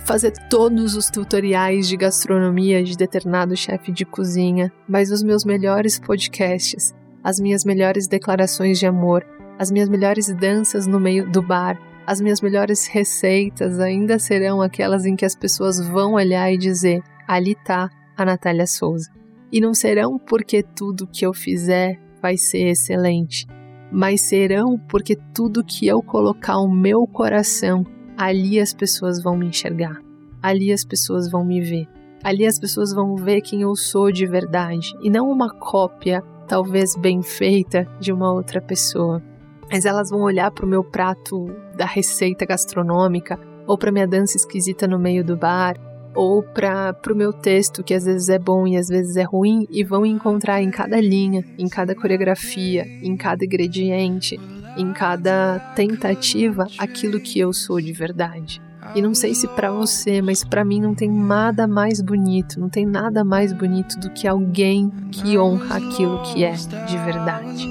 fazer 0.05 0.31
todos 0.49 0.95
os 0.95 1.09
tutoriais 1.09 1.87
de 1.87 1.97
gastronomia 1.97 2.83
de 2.83 2.95
determinado 2.95 3.55
chefe 3.55 3.91
de 3.91 4.05
cozinha, 4.05 4.71
mas 4.87 5.11
os 5.11 5.21
meus 5.21 5.45
melhores 5.45 5.99
podcasts, 5.99 6.95
as 7.23 7.39
minhas 7.39 7.63
melhores 7.65 8.07
declarações 8.07 8.79
de 8.79 8.85
amor, 8.85 9.25
as 9.59 9.71
minhas 9.71 9.89
melhores 9.89 10.33
danças 10.35 10.85
no 10.85 10.99
meio 10.99 11.29
do 11.29 11.41
bar, 11.41 11.79
as 12.05 12.21
minhas 12.21 12.39
melhores 12.41 12.87
receitas 12.87 13.79
ainda 13.79 14.19
serão 14.19 14.61
aquelas 14.61 15.05
em 15.05 15.15
que 15.15 15.25
as 15.25 15.35
pessoas 15.35 15.79
vão 15.79 16.13
olhar 16.13 16.51
e 16.51 16.57
dizer: 16.57 17.01
ali 17.27 17.55
tá 17.55 17.89
a 18.15 18.25
Natália 18.25 18.67
Souza. 18.67 19.11
E 19.51 19.59
não 19.59 19.73
serão 19.73 20.17
porque 20.17 20.61
tudo 20.61 21.07
que 21.07 21.25
eu 21.25 21.33
fizer 21.33 21.99
vai 22.21 22.37
ser 22.37 22.69
excelente, 22.69 23.45
mas 23.91 24.21
serão 24.21 24.77
porque 24.77 25.17
tudo 25.33 25.63
que 25.63 25.87
eu 25.87 26.01
colocar 26.01 26.59
o 26.59 26.69
meu 26.69 27.07
coração, 27.07 27.85
ali 28.17 28.59
as 28.59 28.73
pessoas 28.73 29.21
vão 29.21 29.37
me 29.37 29.47
enxergar, 29.47 30.01
ali 30.41 30.71
as 30.71 30.83
pessoas 30.83 31.29
vão 31.31 31.45
me 31.45 31.61
ver, 31.61 31.87
ali 32.23 32.45
as 32.45 32.59
pessoas 32.59 32.93
vão 32.93 33.15
ver 33.15 33.41
quem 33.41 33.61
eu 33.61 33.75
sou 33.75 34.11
de 34.11 34.25
verdade 34.25 34.93
e 35.01 35.09
não 35.09 35.29
uma 35.29 35.49
cópia, 35.49 36.21
talvez 36.45 36.95
bem 36.95 37.21
feita, 37.21 37.87
de 37.99 38.11
uma 38.11 38.33
outra 38.33 38.61
pessoa 38.61 39.23
mas 39.71 39.85
elas 39.85 40.09
vão 40.09 40.21
olhar 40.21 40.51
para 40.51 40.65
o 40.65 40.69
meu 40.69 40.83
prato 40.83 41.45
da 41.75 41.85
receita 41.85 42.45
gastronômica, 42.45 43.39
ou 43.65 43.77
para 43.77 43.91
minha 43.91 44.07
dança 44.07 44.37
esquisita 44.37 44.87
no 44.87 44.97
meio 44.97 45.23
do 45.23 45.35
bar, 45.35 45.75
ou 46.15 46.41
para 46.41 46.95
o 47.11 47.15
meu 47.15 47.31
texto, 47.31 47.83
que 47.83 47.93
às 47.93 48.05
vezes 48.05 48.29
é 48.29 48.39
bom 48.39 48.65
e 48.65 48.75
às 48.75 48.87
vezes 48.87 49.15
é 49.17 49.23
ruim, 49.23 49.67
e 49.69 49.83
vão 49.83 50.05
encontrar 50.05 50.61
em 50.61 50.71
cada 50.71 50.99
linha, 50.99 51.45
em 51.57 51.67
cada 51.67 51.93
coreografia, 51.93 52.85
em 53.03 53.15
cada 53.15 53.45
ingrediente, 53.45 54.39
em 54.77 54.93
cada 54.93 55.59
tentativa, 55.75 56.67
aquilo 56.77 57.19
que 57.19 57.39
eu 57.39 57.53
sou 57.53 57.79
de 57.79 57.93
verdade. 57.93 58.61
E 58.95 59.01
não 59.01 59.13
sei 59.13 59.35
se 59.35 59.47
para 59.49 59.71
você, 59.71 60.21
mas 60.21 60.43
para 60.43 60.63
mim 60.63 60.79
não 60.79 60.95
tem 60.95 61.09
nada 61.09 61.67
mais 61.67 62.01
bonito, 62.01 62.59
não 62.59 62.69
tem 62.69 62.85
nada 62.85 63.23
mais 63.23 63.51
bonito 63.51 63.99
do 63.99 64.09
que 64.11 64.27
alguém 64.27 64.89
que 65.11 65.37
honra 65.37 65.77
aquilo 65.77 66.23
que 66.23 66.43
é 66.43 66.53
de 66.53 66.97
verdade. 66.97 67.67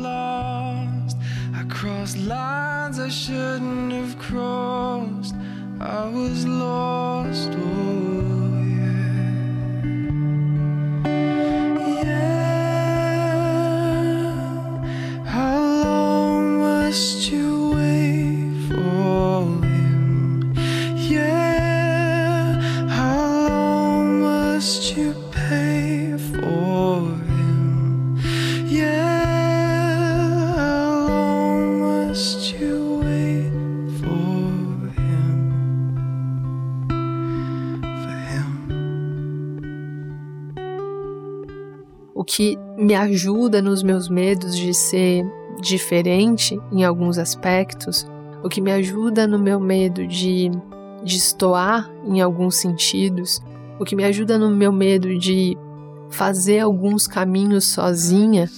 Crossed 1.86 2.18
lines 2.18 2.98
I 2.98 3.08
shouldn't 3.08 3.92
have 3.92 4.18
crossed. 4.18 5.36
I 5.78 6.08
was 6.08 6.44
lost. 6.44 7.50
Oh. 7.52 8.05
Que 42.36 42.58
me 42.76 42.94
ajuda 42.94 43.62
nos 43.62 43.82
meus 43.82 44.10
medos 44.10 44.54
de 44.54 44.74
ser 44.74 45.24
diferente 45.58 46.60
em 46.70 46.84
alguns 46.84 47.16
aspectos, 47.16 48.06
o 48.44 48.48
que 48.50 48.60
me 48.60 48.70
ajuda 48.70 49.26
no 49.26 49.38
meu 49.38 49.58
medo 49.58 50.06
de 50.06 50.50
destoar 51.02 51.90
em 52.04 52.20
alguns 52.20 52.56
sentidos, 52.56 53.40
o 53.78 53.86
que 53.86 53.96
me 53.96 54.04
ajuda 54.04 54.36
no 54.36 54.50
meu 54.50 54.70
medo 54.70 55.18
de 55.18 55.56
fazer 56.10 56.58
alguns 56.58 57.06
caminhos 57.06 57.64
sozinha, 57.64 58.50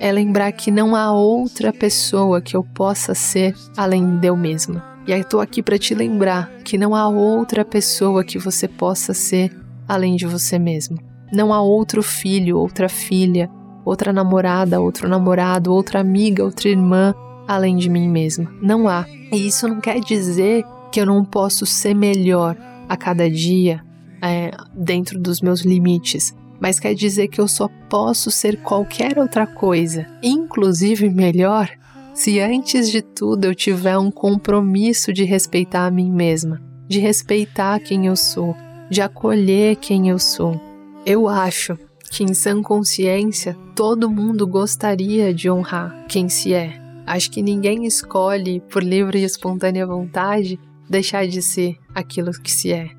é 0.00 0.10
lembrar 0.10 0.50
que 0.52 0.70
não 0.70 0.96
há 0.96 1.12
outra 1.12 1.74
pessoa 1.74 2.40
que 2.40 2.56
eu 2.56 2.64
possa 2.64 3.14
ser 3.14 3.54
além 3.76 4.16
de 4.18 4.28
eu 4.28 4.36
mesma. 4.36 4.82
E 5.06 5.12
aí 5.12 5.20
estou 5.20 5.42
aqui 5.42 5.62
para 5.62 5.78
te 5.78 5.94
lembrar 5.94 6.50
que 6.64 6.78
não 6.78 6.94
há 6.94 7.06
outra 7.06 7.66
pessoa 7.66 8.24
que 8.24 8.38
você 8.38 8.66
possa 8.66 9.12
ser 9.12 9.54
além 9.86 10.16
de 10.16 10.24
você 10.24 10.58
mesmo. 10.58 11.15
Não 11.32 11.52
há 11.52 11.60
outro 11.60 12.02
filho, 12.02 12.58
outra 12.58 12.88
filha, 12.88 13.50
outra 13.84 14.12
namorada, 14.12 14.80
outro 14.80 15.08
namorado, 15.08 15.72
outra 15.72 16.00
amiga, 16.00 16.44
outra 16.44 16.68
irmã 16.68 17.14
além 17.46 17.76
de 17.76 17.88
mim 17.88 18.08
mesma. 18.08 18.52
Não 18.60 18.88
há. 18.88 19.06
E 19.32 19.46
isso 19.46 19.68
não 19.68 19.80
quer 19.80 20.00
dizer 20.00 20.64
que 20.90 21.00
eu 21.00 21.06
não 21.06 21.24
posso 21.24 21.64
ser 21.64 21.94
melhor 21.94 22.56
a 22.88 22.96
cada 22.96 23.30
dia 23.30 23.84
é, 24.22 24.50
dentro 24.74 25.18
dos 25.18 25.40
meus 25.40 25.60
limites 25.60 26.34
mas 26.60 26.80
quer 26.80 26.94
dizer 26.94 27.28
que 27.28 27.40
eu 27.40 27.48
só 27.48 27.68
posso 27.88 28.30
ser 28.30 28.58
qualquer 28.62 29.18
outra 29.18 29.46
coisa, 29.46 30.06
inclusive 30.22 31.08
melhor, 31.08 31.70
se 32.14 32.40
antes 32.40 32.90
de 32.90 33.02
tudo 33.02 33.44
eu 33.44 33.54
tiver 33.54 33.98
um 33.98 34.10
compromisso 34.10 35.12
de 35.12 35.24
respeitar 35.24 35.86
a 35.86 35.90
mim 35.90 36.10
mesma, 36.10 36.62
de 36.88 36.98
respeitar 36.98 37.78
quem 37.80 38.06
eu 38.06 38.16
sou, 38.16 38.56
de 38.90 39.02
acolher 39.02 39.76
quem 39.76 40.08
eu 40.08 40.18
sou. 40.18 40.60
Eu 41.06 41.28
acho 41.28 41.78
que 42.10 42.24
em 42.24 42.34
sã 42.34 42.60
consciência 42.60 43.56
todo 43.76 44.10
mundo 44.10 44.44
gostaria 44.44 45.32
de 45.32 45.48
honrar 45.48 46.04
quem 46.08 46.28
se 46.28 46.52
é. 46.52 46.82
Acho 47.06 47.30
que 47.30 47.40
ninguém 47.40 47.86
escolhe, 47.86 48.60
por 48.68 48.82
livre 48.82 49.20
e 49.20 49.24
espontânea 49.24 49.86
vontade, 49.86 50.58
deixar 50.90 51.24
de 51.28 51.40
ser 51.40 51.76
aquilo 51.94 52.32
que 52.32 52.50
se 52.50 52.72
é. 52.72 52.90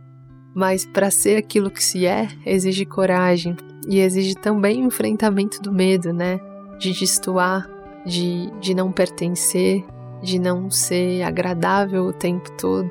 Mas 0.56 0.86
para 0.86 1.12
ser 1.12 1.36
aquilo 1.36 1.70
que 1.70 1.84
se 1.84 2.06
é, 2.06 2.30
exige 2.46 2.86
coragem 2.86 3.58
e 3.90 4.00
exige 4.00 4.36
também 4.36 4.80
enfrentamento 4.80 5.62
do 5.62 5.74
medo, 5.74 6.14
né? 6.14 6.40
De 6.80 6.94
destoar, 6.98 7.70
de, 8.06 8.50
de 8.62 8.74
não 8.74 8.90
pertencer, 8.90 9.84
de 10.24 10.40
não 10.40 10.72
ser 10.72 11.24
agradável 11.24 12.06
o 12.06 12.14
tempo 12.14 12.50
todo. 12.58 12.90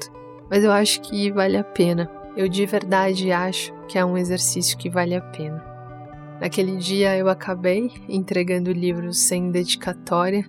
Mas 0.50 0.62
eu 0.62 0.70
acho 0.70 1.00
que 1.00 1.32
vale 1.32 1.56
a 1.56 1.64
pena. 1.64 2.15
Eu 2.36 2.48
de 2.48 2.66
verdade 2.66 3.32
acho 3.32 3.72
que 3.88 3.98
é 3.98 4.04
um 4.04 4.16
exercício 4.16 4.76
que 4.76 4.90
vale 4.90 5.14
a 5.14 5.20
pena. 5.20 5.64
Naquele 6.40 6.76
dia 6.76 7.16
eu 7.16 7.28
acabei 7.28 7.90
entregando 8.08 8.72
livro 8.72 9.12
sem 9.12 9.50
dedicatória 9.50 10.46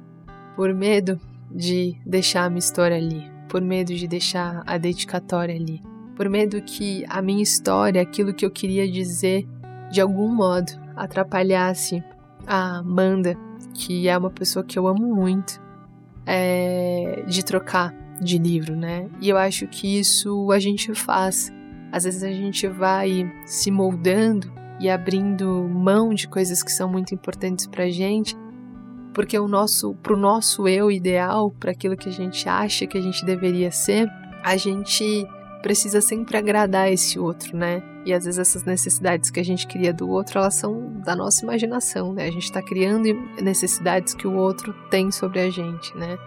por 0.56 0.74
medo 0.74 1.20
de 1.50 1.96
deixar 2.06 2.44
a 2.44 2.50
minha 2.50 2.60
história 2.60 2.98
ali, 2.98 3.32
por 3.48 3.62
medo 3.62 3.94
de 3.96 4.08
deixar 4.08 4.64
a 4.66 4.78
dedicatória 4.78 5.56
ali 5.56 5.82
por 6.18 6.28
medo 6.28 6.60
que 6.64 7.06
a 7.08 7.22
minha 7.22 7.44
história, 7.44 8.02
aquilo 8.02 8.34
que 8.34 8.44
eu 8.44 8.50
queria 8.50 8.92
dizer, 8.92 9.48
de 9.92 10.02
algum 10.02 10.28
modo 10.28 10.72
atrapalhasse 10.96 12.04
a 12.48 12.80
Amanda, 12.80 13.38
que 13.76 14.08
é 14.08 14.18
uma 14.18 14.32
pessoa 14.32 14.66
que 14.66 14.80
eu 14.80 14.88
amo 14.88 15.16
muito, 15.16 15.62
é, 16.26 17.24
de 17.28 17.46
trocar 17.46 17.94
de 18.20 18.40
livro, 18.40 18.76
né? 18.76 19.08
E 19.22 19.30
eu 19.30 19.38
acho 19.38 19.68
que 19.68 20.00
isso 20.00 20.52
a 20.52 20.58
gente 20.58 20.92
faz. 20.96 21.54
Às 21.92 22.04
vezes 22.04 22.24
a 22.24 22.32
gente 22.32 22.68
vai 22.68 23.32
se 23.46 23.72
moldando 23.72 24.52
e 24.80 24.90
abrindo 24.90 25.68
mão 25.68 26.14
de 26.14 26.28
coisas 26.28 26.62
que 26.62 26.72
são 26.72 26.90
muito 26.90 27.14
importantes 27.14 27.66
pra 27.66 27.90
gente, 27.90 28.36
porque 29.14 29.38
o 29.38 29.48
nosso, 29.48 29.96
pro 29.96 30.16
nosso 30.16 30.68
eu 30.68 30.92
ideal, 30.92 31.50
para 31.50 31.72
aquilo 31.72 31.98
que 31.98 32.10
a 32.10 32.12
gente 32.12 32.48
acha 32.48 32.86
que 32.86 32.98
a 32.98 33.02
gente 33.02 33.26
deveria 33.26 33.72
ser, 33.72 34.08
a 34.44 34.56
gente 34.56 35.26
precisa 35.62 36.02
sempre 36.02 36.38
agradar 36.38 36.92
esse 36.92 37.18
outro, 37.18 37.58
né? 37.58 37.82
E 38.06 38.14
às 38.14 38.26
vezes 38.26 38.40
essas 38.40 38.64
necessidades 38.64 39.30
que 39.30 39.40
a 39.40 39.44
gente 39.44 39.68
cria 39.68 39.92
do 39.92 40.08
outro, 40.08 40.40
elas 40.40 40.54
são 40.54 41.02
da 41.04 41.16
nossa 41.16 41.44
imaginação, 41.44 42.14
né? 42.14 42.28
A 42.28 42.32
gente 42.32 42.44
está 42.44 42.62
criando 42.62 43.12
necessidades 43.42 44.14
que 44.14 44.28
o 44.28 44.36
outro 44.36 44.74
tem 44.90 45.12
sobre 45.12 45.40
a 45.40 45.50
gente, 45.50 45.96
né? 45.98 46.18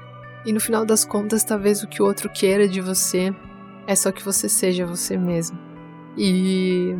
E 0.44 0.52
no 0.52 0.60
final 0.60 0.84
das 0.84 1.04
contas, 1.04 1.44
talvez 1.44 1.82
o 1.82 1.88
que 1.88 2.02
o 2.02 2.06
outro 2.06 2.28
queira 2.28 2.66
de 2.66 2.80
você 2.80 3.34
é 3.86 3.94
só 3.94 4.12
que 4.12 4.24
você 4.24 4.48
seja 4.48 4.86
você 4.86 5.16
mesmo. 5.16 5.58
E, 6.16 6.94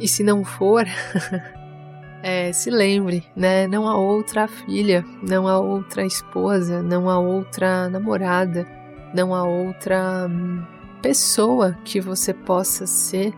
e 0.00 0.08
se 0.08 0.22
não 0.22 0.44
for, 0.44 0.84
é, 2.22 2.52
se 2.52 2.70
lembre, 2.70 3.24
né? 3.34 3.66
Não 3.66 3.86
há 3.86 3.96
outra 3.96 4.48
filha, 4.48 5.04
não 5.22 5.46
há 5.46 5.58
outra 5.58 6.04
esposa, 6.04 6.82
não 6.82 7.08
há 7.08 7.18
outra 7.18 7.88
namorada, 7.88 8.66
não 9.14 9.34
há 9.34 9.44
outra 9.44 10.26
hum, 10.28 10.62
pessoa 11.02 11.76
que 11.84 12.00
você 12.00 12.32
possa 12.32 12.86
ser, 12.86 13.32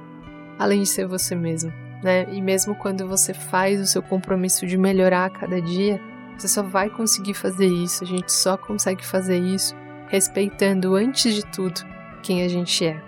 além 0.59 0.83
de 0.83 0.89
ser 0.89 1.07
você 1.07 1.35
mesmo, 1.35 1.73
né? 2.03 2.27
E 2.33 2.41
mesmo 2.41 2.75
quando 2.75 3.07
você 3.07 3.35
faz 3.35 3.81
o 3.81 3.87
seu 3.87 4.03
compromisso 4.03 4.67
de 4.67 4.79
melhorar 4.79 5.27
a 5.27 5.31
cada 5.31 5.61
dia, 5.61 6.01
você 6.37 6.49
só 6.49 6.63
vai 6.63 6.89
conseguir 6.89 7.35
fazer 7.35 7.67
isso, 7.67 8.05
a 8.05 8.07
gente 8.07 8.33
só 8.33 8.57
consegue 8.57 9.05
fazer 9.05 9.39
isso 9.39 9.75
respeitando 10.09 10.95
antes 10.95 11.35
de 11.35 11.45
tudo 11.45 11.98
quem 12.19 12.43
a 12.43 12.49
gente 12.49 12.85
é. 12.85 13.01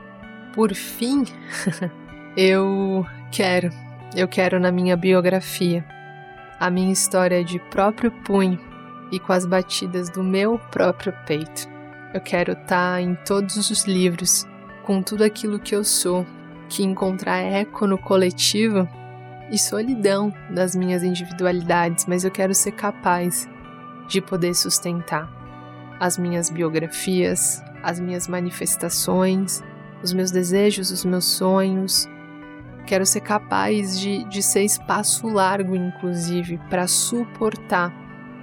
Por 0.55 0.75
fim, 0.75 1.25
eu 2.37 3.05
quero, 3.31 3.70
eu 4.16 4.27
quero 4.27 4.59
na 4.59 4.73
minha 4.73 4.96
biografia 4.96 5.85
a 6.59 6.70
minha 6.70 6.92
história 6.92 7.42
de 7.42 7.59
próprio 7.59 8.11
punho 8.11 8.61
e 9.11 9.18
com 9.18 9.33
as 9.33 9.46
batidas 9.46 10.11
do 10.11 10.23
meu 10.23 10.59
próprio 10.70 11.12
peito. 11.27 11.68
Eu 12.12 12.20
quero 12.20 12.53
estar 12.53 12.94
tá 12.94 13.01
em 13.01 13.14
todos 13.14 13.70
os 13.70 13.85
livros 13.87 14.46
com 14.85 15.03
tudo 15.03 15.25
aquilo 15.25 15.59
que 15.59 15.75
eu 15.75 15.85
sou, 15.85 16.27
que 16.68 16.83
encontrar 16.83 17.38
eco 17.38 17.87
no 17.87 17.96
coletivo 17.96 18.88
e 19.51 19.59
solidão 19.59 20.33
das 20.51 20.77
minhas 20.77 21.03
individualidades, 21.03 22.07
mas 22.07 22.25
eu 22.25 22.31
quero 22.31 22.55
ser 22.55 22.73
capaz 22.73 23.49
de 24.09 24.20
poder 24.20 24.55
sustentar 24.55 25.31
as 25.99 26.16
minhas 26.18 26.51
biografias, 26.51 27.62
as 27.83 27.99
minhas 28.01 28.29
manifestações, 28.29 29.62
os 30.03 30.12
meus 30.12 30.31
desejos, 30.31 30.90
os 30.90 31.05
meus 31.05 31.25
sonhos. 31.25 32.09
Quero 32.87 33.07
ser 33.07 33.21
capaz 33.21 33.99
de, 33.99 34.25
de 34.25 34.43
ser 34.43 34.62
espaço 34.62 35.29
largo, 35.29 35.75
inclusive, 35.75 36.59
para 36.69 36.87
suportar 36.87 37.93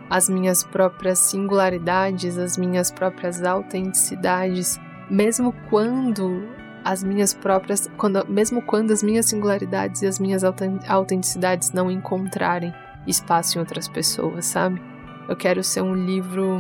as 0.10 0.30
minhas 0.30 0.63
próprias 0.63 1.19
singularidades, 1.19 2.38
as 2.38 2.58
minhas 2.58 2.91
próprias 2.91 3.43
autenticidades 3.43 4.80
mesmo 5.10 5.54
quando 5.69 6.47
as 6.84 7.04
minhas 7.04 7.34
próprias, 7.34 7.89
quando, 7.97 8.26
mesmo 8.30 8.62
quando 8.62 8.91
as 8.91 9.04
minhas 9.04 9.26
singularidades 9.26 10.02
e 10.02 10.08
as 10.08 10.19
minhas 10.19 10.43
autenticidades 10.43 11.71
não 11.71 11.91
encontrarem 11.91 12.73
espaço 13.06 13.58
em 13.58 13.60
outras 13.60 13.88
pessoas, 13.88 14.45
sabe? 14.45 14.82
Eu 15.28 15.36
quero 15.36 15.63
ser 15.63 15.82
um 15.82 15.93
livro 15.93 16.60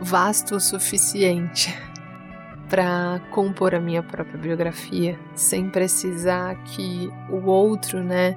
vasto 0.00 0.56
o 0.56 0.60
suficiente 0.60 1.76
para 2.68 3.20
compor 3.30 3.74
a 3.74 3.80
minha 3.80 4.02
própria 4.02 4.38
biografia, 4.38 5.18
sem 5.34 5.68
precisar 5.68 6.56
que 6.64 7.10
o 7.30 7.46
outro, 7.46 8.02
né, 8.02 8.36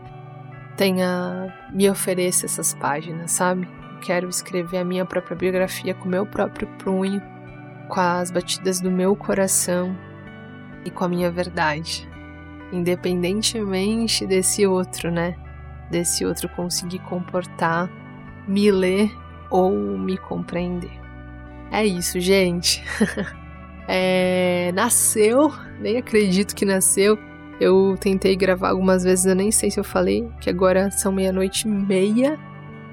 tenha 0.78 1.54
me 1.74 1.90
ofereça 1.90 2.46
essas 2.46 2.74
páginas, 2.74 3.32
sabe? 3.32 3.68
Quero 4.02 4.30
escrever 4.30 4.78
a 4.78 4.86
minha 4.86 5.06
própria 5.06 5.36
biografia 5.36 5.94
com 5.94 6.08
meu 6.08 6.26
próprio 6.26 6.68
punho 6.78 7.22
com 7.90 8.00
as 8.00 8.30
batidas 8.30 8.80
do 8.80 8.90
meu 8.90 9.16
coração 9.16 9.98
e 10.86 10.92
com 10.92 11.04
a 11.04 11.10
minha 11.10 11.30
verdade, 11.30 12.08
independentemente 12.72 14.26
desse 14.26 14.66
outro, 14.66 15.12
né? 15.12 15.36
Desse 15.90 16.24
outro 16.24 16.48
conseguir 16.50 17.00
comportar, 17.00 17.90
me 18.48 18.72
ler 18.72 19.12
ou 19.50 19.98
me 19.98 20.18
compreender. 20.18 20.99
É 21.72 21.86
isso, 21.86 22.20
gente. 22.20 22.84
é, 23.88 24.72
nasceu, 24.74 25.52
nem 25.80 25.98
acredito 25.98 26.56
que 26.56 26.66
nasceu. 26.66 27.18
Eu 27.60 27.98
tentei 28.00 28.36
gravar 28.36 28.70
algumas 28.70 29.04
vezes, 29.04 29.26
eu 29.26 29.36
nem 29.36 29.52
sei 29.52 29.70
se 29.70 29.80
eu 29.80 29.84
falei, 29.84 30.28
que 30.40 30.50
agora 30.50 30.90
são 30.92 31.12
meia-noite 31.12 31.68
e 31.68 31.72
meia 31.72 32.40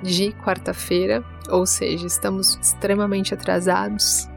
de 0.02 0.32
quarta-feira, 0.32 1.24
ou 1.48 1.64
seja, 1.64 2.06
estamos 2.06 2.58
extremamente 2.60 3.32
atrasados 3.32 4.28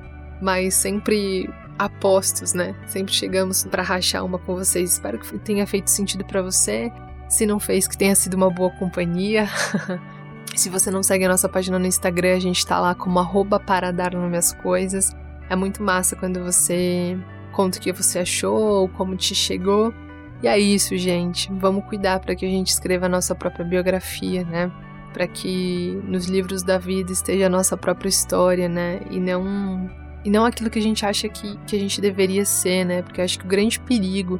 mas 0.41 0.73
sempre 0.75 1.49
apostos, 1.77 2.53
né? 2.53 2.75
Sempre 2.87 3.13
chegamos 3.13 3.65
para 3.65 3.83
rachar 3.83 4.25
uma 4.25 4.39
com 4.39 4.55
vocês. 4.55 4.93
Espero 4.93 5.19
que 5.19 5.37
tenha 5.39 5.65
feito 5.67 5.89
sentido 5.89 6.25
para 6.25 6.41
você. 6.41 6.91
Se 7.27 7.45
não 7.45 7.59
fez, 7.59 7.87
que 7.87 7.97
tenha 7.97 8.15
sido 8.15 8.33
uma 8.35 8.49
boa 8.49 8.71
companhia. 8.71 9.47
Se 10.55 10.69
você 10.69 10.91
não 10.91 11.01
segue 11.01 11.25
a 11.25 11.29
nossa 11.29 11.47
página 11.47 11.79
no 11.79 11.85
Instagram, 11.85 12.35
a 12.35 12.39
gente 12.39 12.65
tá 12.65 12.79
lá 12.79 12.93
como 12.93 13.19
arroba 13.19 13.59
para 13.59 13.91
dar 13.91 14.13
nome 14.13 14.37
às 14.37 14.53
coisas. 14.53 15.15
É 15.49 15.55
muito 15.55 15.81
massa 15.81 16.15
quando 16.15 16.43
você 16.43 17.17
conta 17.53 17.77
o 17.77 17.81
que 17.81 17.91
você 17.91 18.19
achou 18.19 18.59
ou 18.59 18.89
como 18.89 19.15
te 19.15 19.33
chegou. 19.33 19.93
E 20.41 20.47
é 20.47 20.57
isso, 20.57 20.97
gente. 20.97 21.51
Vamos 21.53 21.85
cuidar 21.85 22.19
para 22.19 22.35
que 22.35 22.45
a 22.45 22.49
gente 22.49 22.69
escreva 22.69 23.05
a 23.05 23.09
nossa 23.09 23.35
própria 23.35 23.65
biografia, 23.65 24.43
né? 24.43 24.71
Para 25.13 25.27
que 25.27 25.99
nos 26.03 26.25
livros 26.25 26.63
da 26.63 26.77
vida 26.77 27.11
esteja 27.11 27.47
a 27.47 27.49
nossa 27.49 27.75
própria 27.75 28.09
história, 28.09 28.69
né? 28.69 29.01
E 29.09 29.19
não 29.19 29.89
e 30.23 30.29
não 30.29 30.45
aquilo 30.45 30.69
que 30.69 30.79
a 30.79 30.81
gente 30.81 31.05
acha 31.05 31.29
que, 31.29 31.57
que 31.65 31.75
a 31.75 31.79
gente 31.79 32.01
deveria 32.01 32.45
ser, 32.45 32.85
né? 32.85 33.01
Porque 33.01 33.21
eu 33.21 33.25
acho 33.25 33.39
que 33.39 33.45
o 33.45 33.47
grande 33.47 33.79
perigo 33.79 34.39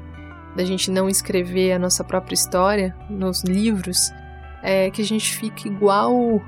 da 0.56 0.64
gente 0.64 0.92
não 0.92 1.10
escrever 1.10 1.74
a 1.74 1.80
nossa 1.80 2.04
própria 2.04 2.34
história 2.34 2.96
nos 3.10 3.44
livros 3.44 4.12
é 4.64 4.90
que 4.90 5.02
a 5.02 5.06
gente 5.06 5.36
fique 5.36 5.68
igual 5.68 6.42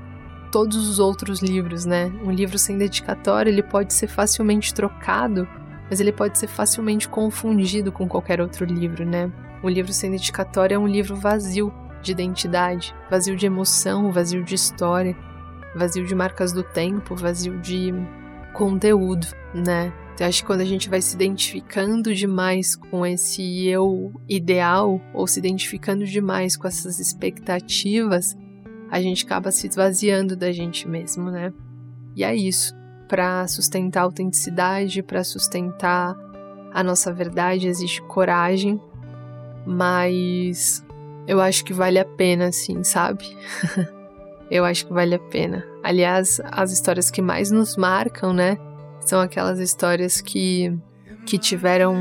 todos 0.51 0.87
os 0.87 0.99
outros 0.99 1.41
livros, 1.41 1.85
né? 1.85 2.11
Um 2.23 2.31
livro 2.31 2.57
sem 2.57 2.77
dedicatória, 2.77 3.49
ele 3.49 3.63
pode 3.63 3.93
ser 3.93 4.07
facilmente 4.07 4.73
trocado 4.73 5.47
mas 5.91 5.99
ele 5.99 6.13
pode 6.13 6.39
ser 6.39 6.47
facilmente 6.47 7.09
confundido 7.09 7.91
com 7.91 8.07
qualquer 8.07 8.39
outro 8.39 8.63
livro, 8.63 9.05
né? 9.05 9.29
Um 9.61 9.67
livro 9.67 9.91
sem 9.91 10.09
dedicatória 10.09 10.75
é 10.75 10.79
um 10.79 10.87
livro 10.87 11.17
vazio 11.17 11.71
de 12.01 12.13
identidade, 12.13 12.95
vazio 13.09 13.35
de 13.35 13.45
emoção, 13.45 14.09
vazio 14.09 14.41
de 14.41 14.55
história, 14.55 15.13
vazio 15.75 16.05
de 16.05 16.15
marcas 16.15 16.53
do 16.53 16.63
tempo, 16.63 17.13
vazio 17.13 17.59
de 17.59 17.93
conteúdo, 18.53 19.27
né? 19.53 19.91
Então, 20.13 20.27
acho 20.27 20.41
que 20.41 20.47
quando 20.47 20.61
a 20.61 20.65
gente 20.65 20.89
vai 20.89 21.01
se 21.01 21.15
identificando 21.15 22.13
demais 22.13 22.75
com 22.75 23.05
esse 23.05 23.65
eu 23.67 24.11
ideal 24.27 25.01
ou 25.13 25.25
se 25.25 25.39
identificando 25.39 26.05
demais 26.05 26.57
com 26.57 26.67
essas 26.67 26.99
expectativas, 26.99 28.35
a 28.89 29.01
gente 29.01 29.25
acaba 29.25 29.51
se 29.51 29.67
esvaziando 29.67 30.35
da 30.35 30.51
gente 30.51 30.87
mesmo, 30.87 31.31
né? 31.31 31.53
E 32.15 32.23
é 32.23 32.35
isso 32.35 32.75
para 33.07 33.45
sustentar 33.47 34.01
a 34.01 34.03
autenticidade, 34.03 35.03
para 35.03 35.23
sustentar 35.23 36.15
a 36.73 36.81
nossa 36.81 37.11
verdade, 37.11 37.67
existe 37.67 38.01
coragem, 38.03 38.79
mas 39.65 40.85
eu 41.27 41.41
acho 41.41 41.65
que 41.65 41.73
vale 41.73 41.99
a 41.99 42.05
pena, 42.05 42.47
assim, 42.47 42.83
sabe? 42.83 43.25
eu 44.49 44.63
acho 44.63 44.85
que 44.85 44.93
vale 44.93 45.15
a 45.15 45.19
pena. 45.19 45.65
Aliás, 45.83 46.39
as 46.45 46.71
histórias 46.71 47.11
que 47.11 47.21
mais 47.21 47.51
nos 47.51 47.75
marcam, 47.75 48.31
né, 48.31 48.57
são 49.05 49.19
aquelas 49.19 49.59
histórias 49.59 50.21
que 50.21 50.77
que 51.25 51.37
tiveram 51.37 51.95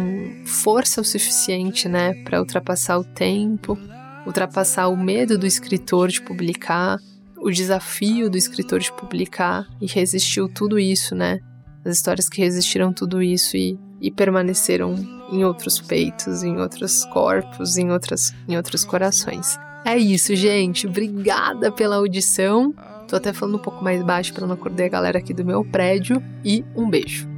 força 0.47 1.01
o 1.01 1.05
suficiente, 1.05 1.89
né, 1.89 2.15
para 2.25 2.41
ultrapassar 2.41 2.99
o 2.99 3.05
tempo, 3.05 3.79
ultrapassar 4.27 4.89
o 4.89 4.97
medo 4.97 5.39
do 5.39 5.47
escritor 5.47 6.09
de 6.09 6.23
publicar, 6.23 6.99
o 7.39 7.51
desafio 7.51 8.31
do 8.31 8.37
escritor 8.37 8.81
de 8.81 8.93
publicar 8.93 9.67
e 9.81 9.87
resistiu 9.87 10.49
tudo 10.49 10.79
isso, 10.79 11.15
né? 11.15 11.39
As 11.85 11.97
histórias 11.97 12.29
que 12.29 12.41
resistiram 12.41 12.93
tudo 12.93 13.23
isso 13.23 13.57
e, 13.57 13.79
e 14.01 14.11
permaneceram 14.11 14.95
em 15.33 15.45
outros 15.45 15.81
peitos, 15.81 16.43
em 16.43 16.59
outros 16.59 17.05
corpos, 17.07 17.79
em, 17.79 17.91
outras, 17.91 18.35
em 18.47 18.57
outros 18.57 18.85
corações. 18.85 19.59
É 19.85 19.97
isso, 19.97 20.35
gente. 20.37 20.87
Obrigada 20.87 21.73
pela 21.73 21.97
audição. 21.97 22.75
Tô 23.11 23.17
até 23.17 23.33
falando 23.33 23.57
um 23.57 23.63
pouco 23.63 23.83
mais 23.83 24.01
baixo 24.05 24.33
para 24.33 24.47
não 24.47 24.55
acordar 24.55 24.85
a 24.85 24.89
galera 24.89 25.19
aqui 25.19 25.35
do 25.35 25.45
meu 25.45 25.65
prédio. 25.65 26.23
E 26.45 26.65
um 26.77 26.89
beijo. 26.89 27.30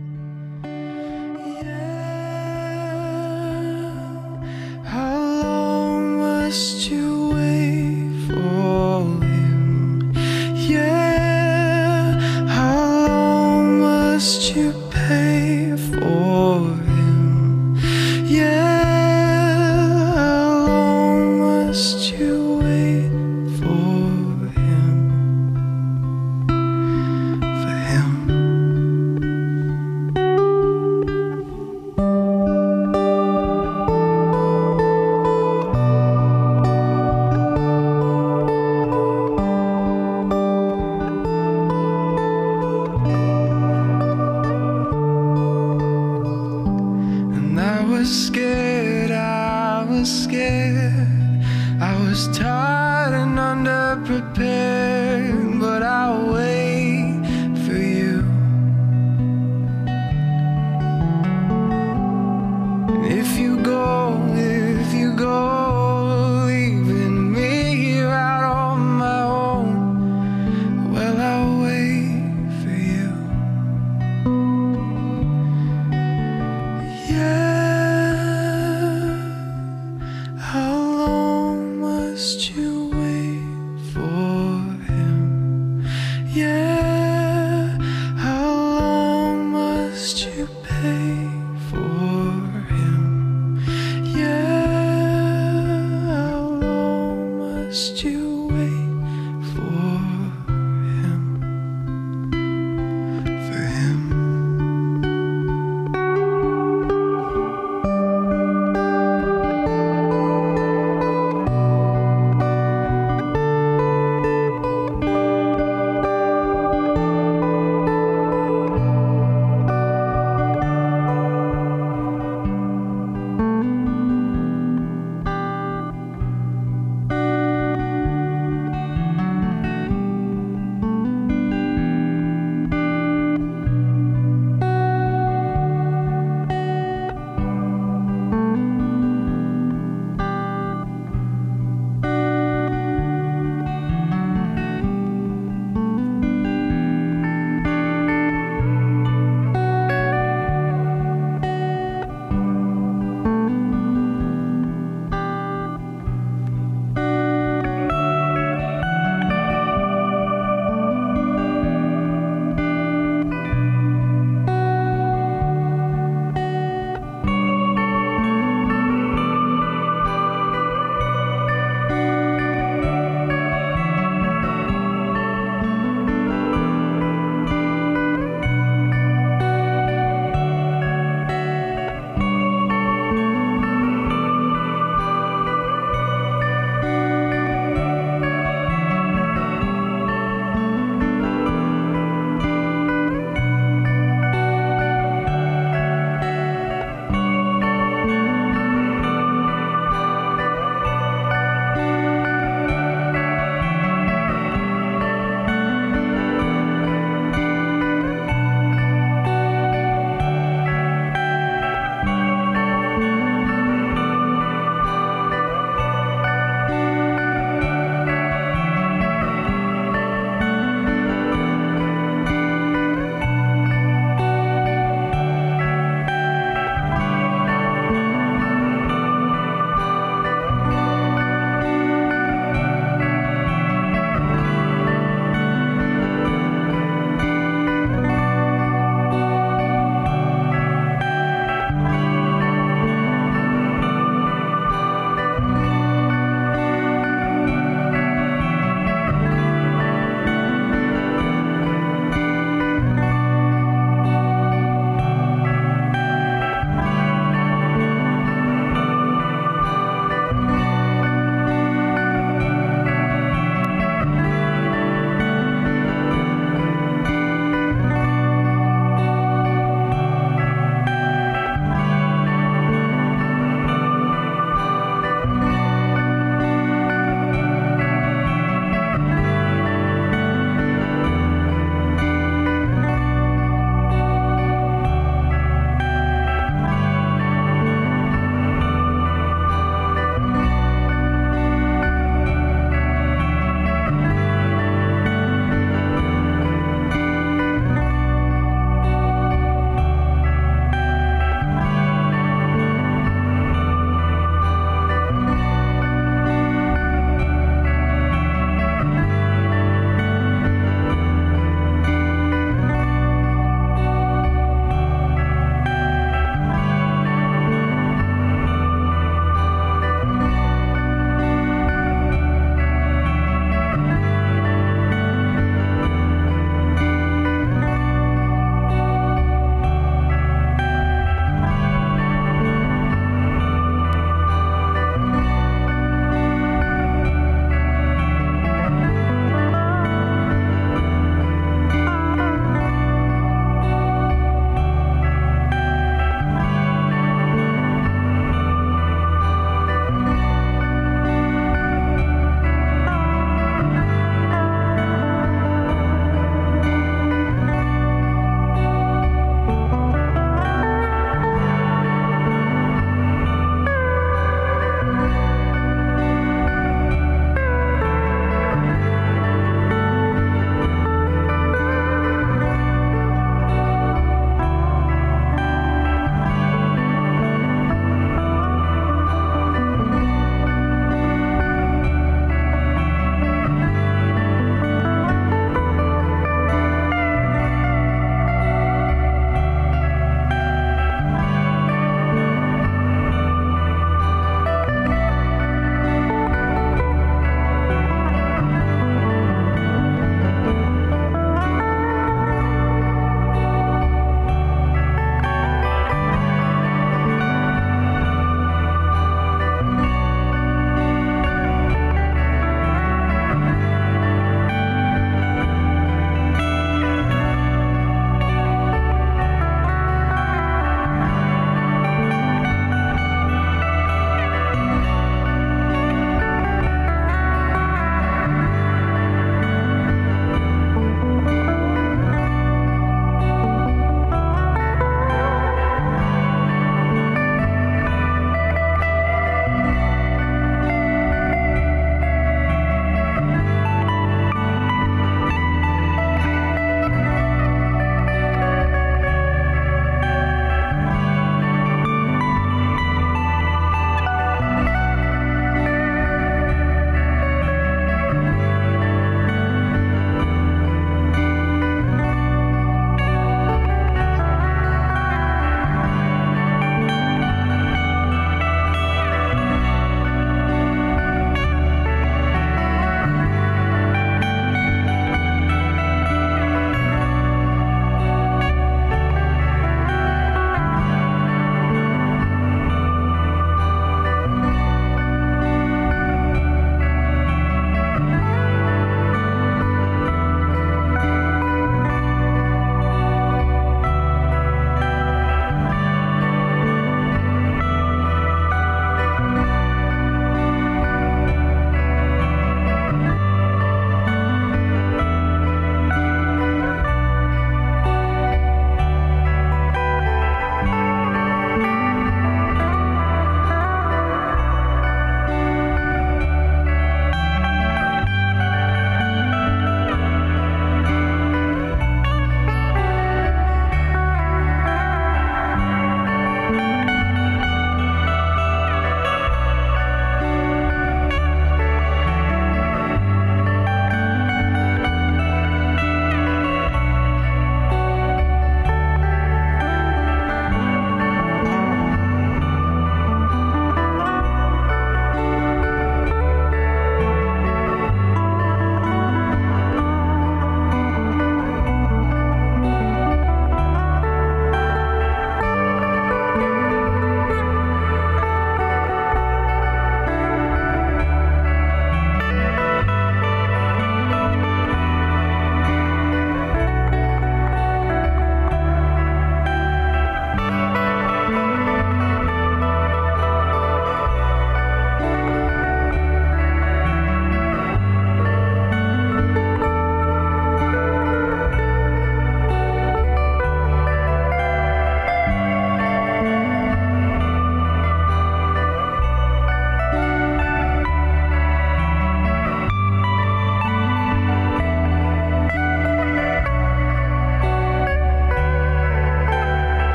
was 48.13 48.27
scared, 48.27 49.11
I 49.11 49.87
was 49.89 50.25
scared. 50.25 51.41
I 51.81 51.99
was 52.05 52.29
tired 52.37 53.15
and 53.15 53.39
underprepared. 53.39 54.52